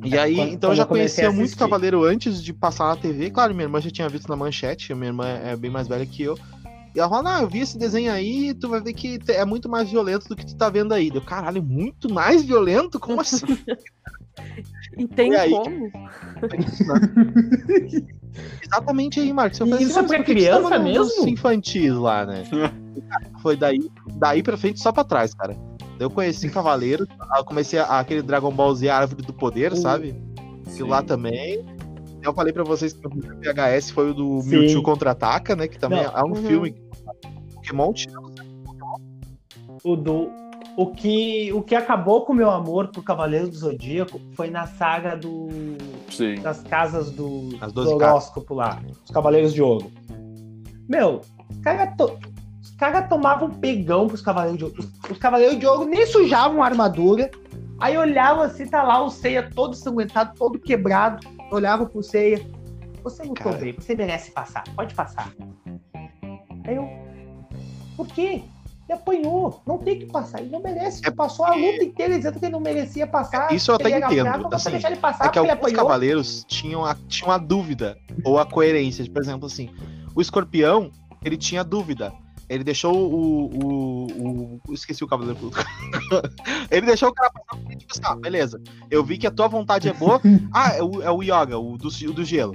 [0.04, 1.56] E É, aí, quando- então eu quando já eu comecei conhecia muito.
[1.58, 3.30] Cavaleiro antes de passar na TV.
[3.30, 6.22] Claro, minha irmã já tinha visto na manchete, minha irmã é bem mais velha que
[6.22, 6.38] eu.
[6.94, 9.66] E ela falou, ah, eu vi esse desenho aí, tu vai ver que é muito
[9.68, 11.10] mais violento do que tu tá vendo aí.
[11.10, 13.00] Deu, caralho, muito mais violento?
[13.00, 13.46] Como assim?
[14.98, 15.50] E tem E aí?
[15.50, 15.90] como?
[18.62, 19.60] Exatamente aí, Marcos.
[19.60, 22.44] Eu falei isso é "Mas pra que criança mesmo?" infantis lá, né?
[23.42, 23.78] Foi daí,
[24.16, 25.56] daí pra frente só pra trás, cara.
[25.98, 27.06] Eu conheci Cavaleiro,
[27.36, 29.78] eu comecei a- aquele Dragon Ball Z Árvore do Poder, Uhum.
[29.78, 30.14] sabe?
[30.80, 31.64] Lá também.
[32.22, 34.50] Eu falei pra vocês que o primeiro VHS foi o do Sim.
[34.50, 35.66] Mewtwo Contra-Ataca, né?
[35.68, 36.16] Que também Não.
[36.16, 36.34] é um Uhum.
[36.46, 36.74] filme
[37.54, 38.14] Pokémon tinha
[39.84, 40.30] O, do,
[40.76, 44.66] o, que, o que acabou com o meu amor por Cavaleiros do Zodíaco foi na
[44.66, 45.48] saga do,
[46.10, 46.36] Sim.
[46.40, 49.90] das casas do, As do 12 horóscopo lá, os Cavaleiros de Ouro.
[50.88, 52.18] Meu, os caras to,
[52.82, 54.76] cara tomavam pegão pros Cavaleiros de Ouro.
[54.80, 57.30] Os, os Cavaleiros de Ouro nem sujavam a armadura.
[57.78, 61.24] Aí olhava assim, tá lá o Ceia todo ensanguentado, todo quebrado.
[61.52, 62.44] Olhava pro Ceia.
[63.04, 63.58] Você lutou Cara.
[63.58, 65.32] bem, você merece passar, pode passar.
[66.64, 66.88] Aí eu.
[67.96, 68.42] Por quê?
[68.88, 71.00] Ele apanhou, não tem que passar, ele não merece.
[71.06, 73.52] É passou a luta inteira dizendo que ele não merecia passar.
[73.52, 76.44] Isso eu até ele entendo, não assim, deixar ele passar É que ele alguns cavaleiros
[76.48, 79.08] tinham a, tinham a dúvida, ou a coerência.
[79.10, 79.70] Por exemplo, assim,
[80.14, 80.90] o escorpião,
[81.24, 82.12] ele tinha dúvida.
[82.48, 83.44] Ele deixou o.
[83.64, 85.38] o, o- o- esqueci o cavaleiro.
[86.70, 88.60] ele deixou o cara passar porque, tipo assim, ah, beleza.
[88.90, 90.20] Eu vi que a tua vontade é boa.
[90.52, 92.54] Ah, é o, é o Yoga, o do, o do gelo.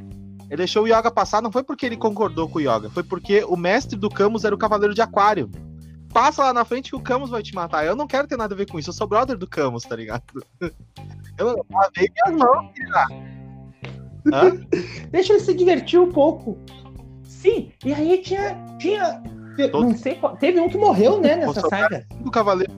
[0.49, 3.43] Ele deixou o Yoga passar, não foi porque ele concordou com o Yoga, foi porque
[3.43, 5.49] o mestre do Camus era o cavaleiro de Aquário.
[6.13, 7.85] Passa lá na frente que o Camus vai te matar.
[7.85, 9.95] Eu não quero ter nada a ver com isso, eu sou brother do Camus, tá
[9.95, 10.23] ligado?
[11.37, 13.07] Eu lavei minhas mãos, filha.
[15.11, 16.57] Deixa ele se divertir um pouco.
[17.23, 18.57] Sim, e aí tinha.
[18.79, 19.21] tinha
[19.71, 22.05] Todo- não sei qual- teve um que morreu, né, nessa Posso saga.
[22.25, 22.71] O cavaleiro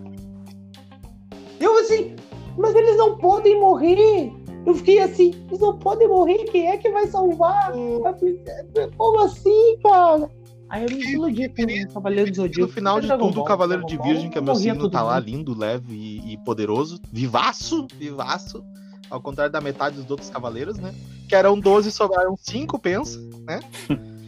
[1.60, 2.16] Eu assim,
[2.58, 4.32] mas eles não podem morrer.
[4.66, 7.72] Eu fiquei assim, eles não podem morrer, quem é que vai salvar?
[8.06, 8.92] a princesa?
[8.98, 10.30] Como assim, cara?
[10.70, 12.68] Aí eu me iludi com o Cavaleiro do Zodíaco.
[12.68, 15.26] no final de tudo, o Cavaleiro de Virgem, que é meu signo, tá lá mundo.
[15.26, 17.02] lindo, leve e, e poderoso.
[17.12, 18.64] Vivaço, vivaço.
[19.10, 20.94] Ao contrário da metade dos outros cavaleiros, né?
[21.28, 23.60] Que eram 12, sobraram 5, pensa, né?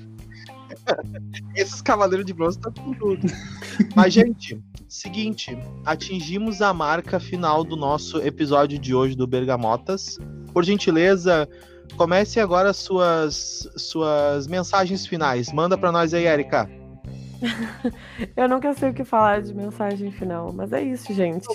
[1.55, 3.27] Esses cavaleiros de bronze estão com tudo.
[3.95, 10.17] Mas, gente, seguinte, atingimos a marca final do nosso episódio de hoje do Bergamotas.
[10.51, 11.47] Por gentileza,
[11.95, 15.51] comece agora suas suas mensagens finais.
[15.51, 16.69] Manda pra nós aí, Erika.
[18.35, 21.47] Eu nunca sei o que falar de mensagem final, mas é isso, gente.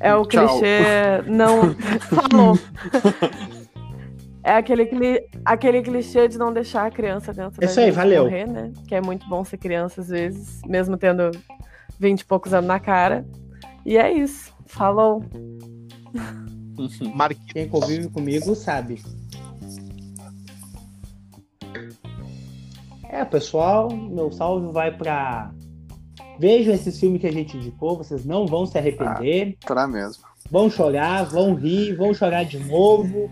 [0.00, 0.48] É o Tchau.
[0.48, 1.22] clichê.
[1.26, 1.74] Não.
[2.00, 2.58] Falou.
[4.42, 5.24] É aquele, cli...
[5.44, 8.24] aquele clichê de não deixar a criança dentro da Isso aí, gente valeu.
[8.24, 8.72] morrer, né?
[8.88, 11.30] Que é muito bom ser criança às vezes, mesmo tendo
[12.00, 13.24] 20 e poucos anos na cara.
[13.86, 14.52] E é isso.
[14.66, 15.24] Falou.
[17.14, 19.00] Marque Quem convive comigo sabe.
[23.12, 25.52] É, pessoal, meu salve vai pra.
[26.38, 29.58] Vejam esse filme que a gente indicou, vocês não vão se arrepender.
[29.66, 30.24] Será mesmo.
[30.50, 33.30] Vão chorar, vão rir, vão chorar de novo.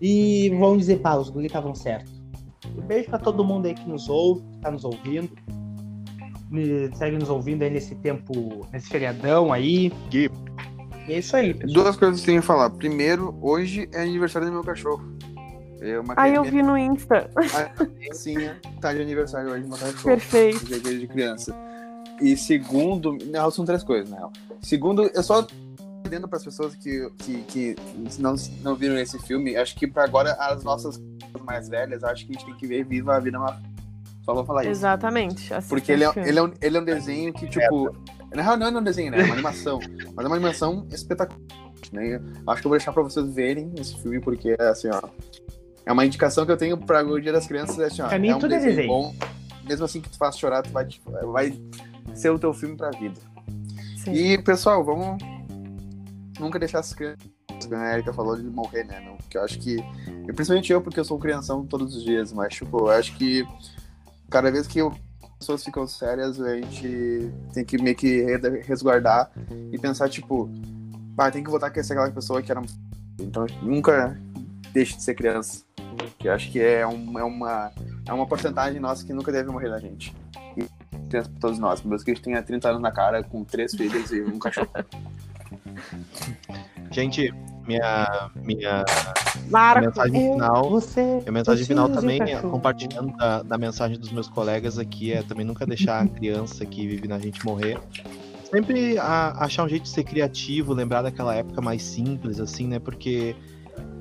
[0.00, 2.22] E vão dizer, pá, os guri estavam certos.
[2.78, 5.30] Um beijo pra todo mundo aí que nos ouve, que tá nos ouvindo.
[6.50, 9.92] Me segue nos ouvindo aí nesse tempo, nesse feriadão aí.
[10.08, 10.30] Gui.
[11.08, 11.82] E é isso aí, pessoal.
[11.82, 12.70] Duas coisas que eu tenho que falar.
[12.70, 15.13] Primeiro, hoje é aniversário do meu cachorro.
[15.84, 17.28] É uma Aí eu vi no Insta.
[17.98, 20.02] criancinha tá de aniversário hoje, meu cachorro.
[20.04, 20.64] Perfeito.
[20.64, 21.54] de de criança.
[22.20, 24.32] E segundo, real são três coisas, na real.
[24.62, 25.46] Segundo, eu só
[26.04, 27.76] adendo para as pessoas que, que, que
[28.18, 31.02] não, não viram esse filme, acho que para agora as nossas
[31.44, 33.60] mais velhas, acho que a gente tem que ver Viva a Vida é uma
[34.24, 34.70] só vou falar isso.
[34.70, 35.50] Exatamente.
[35.68, 37.94] Porque ele é, ele, é um, ele é um desenho que, tipo.
[38.34, 39.20] Na real, não é um desenho, né?
[39.20, 39.78] É uma animação.
[40.14, 41.38] mas é uma animação espetacular.
[41.92, 42.20] Né?
[42.46, 45.02] Acho que eu vou deixar pra vocês verem esse filme, porque é assim, ó.
[45.86, 47.78] É uma indicação que eu tenho pra o Dia das Crianças.
[47.78, 49.14] É, assim, ó, pra mim, é um tudo desenho, é desenho bom.
[49.64, 50.86] Mesmo assim que tu faz chorar, tu vai,
[51.32, 51.60] vai
[52.14, 53.20] ser o teu filme pra vida.
[53.98, 54.12] Sim.
[54.12, 55.22] E, pessoal, vamos
[56.38, 57.34] nunca deixar as crianças.
[57.72, 59.00] A Erika falou de morrer, né?
[59.00, 59.76] Não, porque eu acho que.
[60.26, 63.46] Principalmente eu, porque eu sou crianção todos os dias, mas, tipo, eu acho que
[64.28, 64.92] cada vez que as
[65.38, 68.22] pessoas ficam sérias, a gente tem que meio que
[68.66, 69.30] resguardar
[69.72, 70.50] e pensar, tipo,
[71.16, 72.60] ah, tem que voltar a ser aquela pessoa que era.
[73.18, 74.18] Então nunca
[74.72, 75.64] deixe de ser criança.
[76.18, 77.72] Que acho que é, um, é, uma,
[78.06, 80.14] é uma porcentagem nossa que nunca deve morrer da gente.
[80.56, 80.66] E
[81.08, 81.82] criança pra todos nós.
[81.82, 84.68] Mesmo que a gente tenha 30 anos na cara, com três filhos e um cachorro.
[86.90, 87.34] Gente,
[87.66, 88.84] minha, minha,
[89.50, 90.70] Marco, mensagem final.
[90.70, 95.22] Você, minha mensagem final também, é, compartilhando da, da mensagem dos meus colegas aqui, é
[95.22, 97.78] também nunca deixar a criança que vive na gente morrer.
[98.48, 102.78] Sempre a, achar um jeito de ser criativo, lembrar daquela época mais simples, assim, né?
[102.78, 103.34] Porque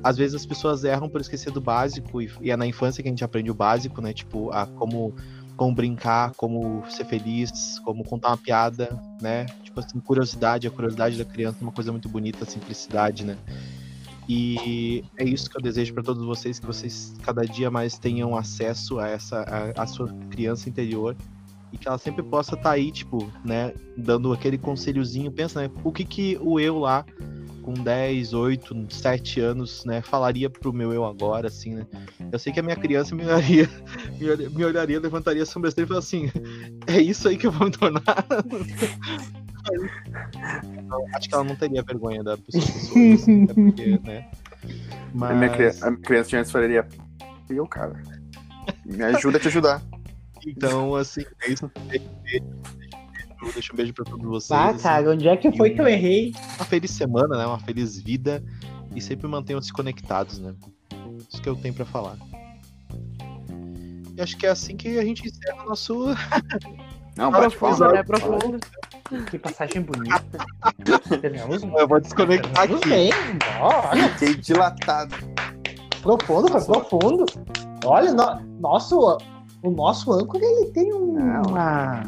[0.03, 3.07] às vezes as pessoas erram por esquecer do básico, e, e é na infância que
[3.07, 4.13] a gente aprende o básico, né?
[4.13, 5.15] Tipo, a como
[5.55, 9.45] como brincar, como ser feliz, como contar uma piada, né?
[9.63, 13.37] Tipo assim, curiosidade, a curiosidade da criança é uma coisa muito bonita, a simplicidade, né?
[14.27, 18.35] E é isso que eu desejo para todos vocês, que vocês cada dia mais tenham
[18.35, 19.41] acesso a essa
[19.77, 21.15] a, a sua criança interior
[21.71, 25.71] e que ela sempre possa estar tá aí, tipo, né, dando aquele conselhozinho, pensa, né,
[25.83, 27.05] o que que o eu lá
[27.63, 31.87] com 10, 8, 7 anos, né, falaria pro meu eu agora, assim, né?
[32.31, 33.69] Eu sei que a minha criança me olharia,
[34.53, 36.31] me olharia, levantaria a sobrancelha e falaria assim,
[36.85, 38.25] é isso aí que eu vou me tornar.
[40.73, 44.29] então, acho que ela não teria vergonha da pessoa, assim, porque, né?
[45.13, 45.31] Mas...
[45.31, 46.87] A, minha criança, a minha criança antes falaria,
[47.49, 48.01] eu, cara,
[48.85, 49.81] me ajuda a te ajudar.
[50.45, 51.71] Então, assim, é isso.
[53.51, 54.51] Deixa um beijo pra todos vocês.
[54.51, 54.83] Ah, assim.
[54.83, 56.33] cara, onde é que foi um, que eu errei?
[56.55, 57.45] Uma feliz semana, né?
[57.45, 58.43] Uma feliz vida.
[58.95, 60.53] E sempre mantenham-se conectados, né?
[61.29, 62.17] Isso que eu tenho pra falar.
[64.15, 66.05] E acho que é assim que a gente encerra o nosso.
[67.17, 68.03] Não, profundo, né?
[68.03, 68.59] Profundo.
[69.29, 70.23] Que passagem bonita.
[71.77, 72.89] eu vou desconectar aqui.
[72.89, 73.11] Bem,
[73.59, 74.09] olha.
[74.17, 75.15] Fiquei dilatado.
[76.01, 77.25] Profundo, foi profundo.
[77.85, 79.17] Olha, no, nosso,
[79.61, 82.03] o nosso âncora ele tem um, uma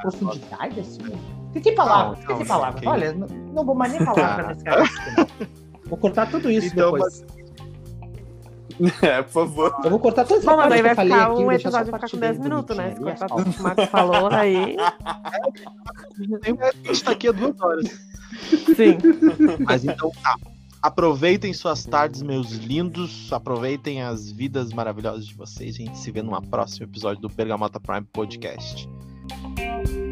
[0.00, 0.98] profundidade, assim.
[1.60, 2.88] Que palavra, tem que palavra.
[2.88, 4.84] Olha, não, não, vou mais nem falar pra nesse cara.
[5.86, 7.22] Vou cortar tudo isso então, depois.
[7.22, 7.38] Mas...
[9.02, 9.74] É, por favor.
[9.84, 12.38] Eu vou cortar todas as Bom, mas aí vai ficar um episódio ficar com 10
[12.38, 12.94] minutos, né?
[12.94, 14.76] Se cortar tudo que o Marcos falou, aí.
[14.78, 17.86] A gente tá aqui há duas horas.
[18.76, 18.98] Sim.
[19.66, 20.36] Mas então tá.
[20.80, 23.32] Aproveitem suas tardes, meus lindos.
[23.32, 25.74] Aproveitem as vidas maravilhosas de vocês.
[25.74, 28.88] A gente se vê num próximo episódio do Bergamota Prime Podcast.
[29.58, 30.07] Música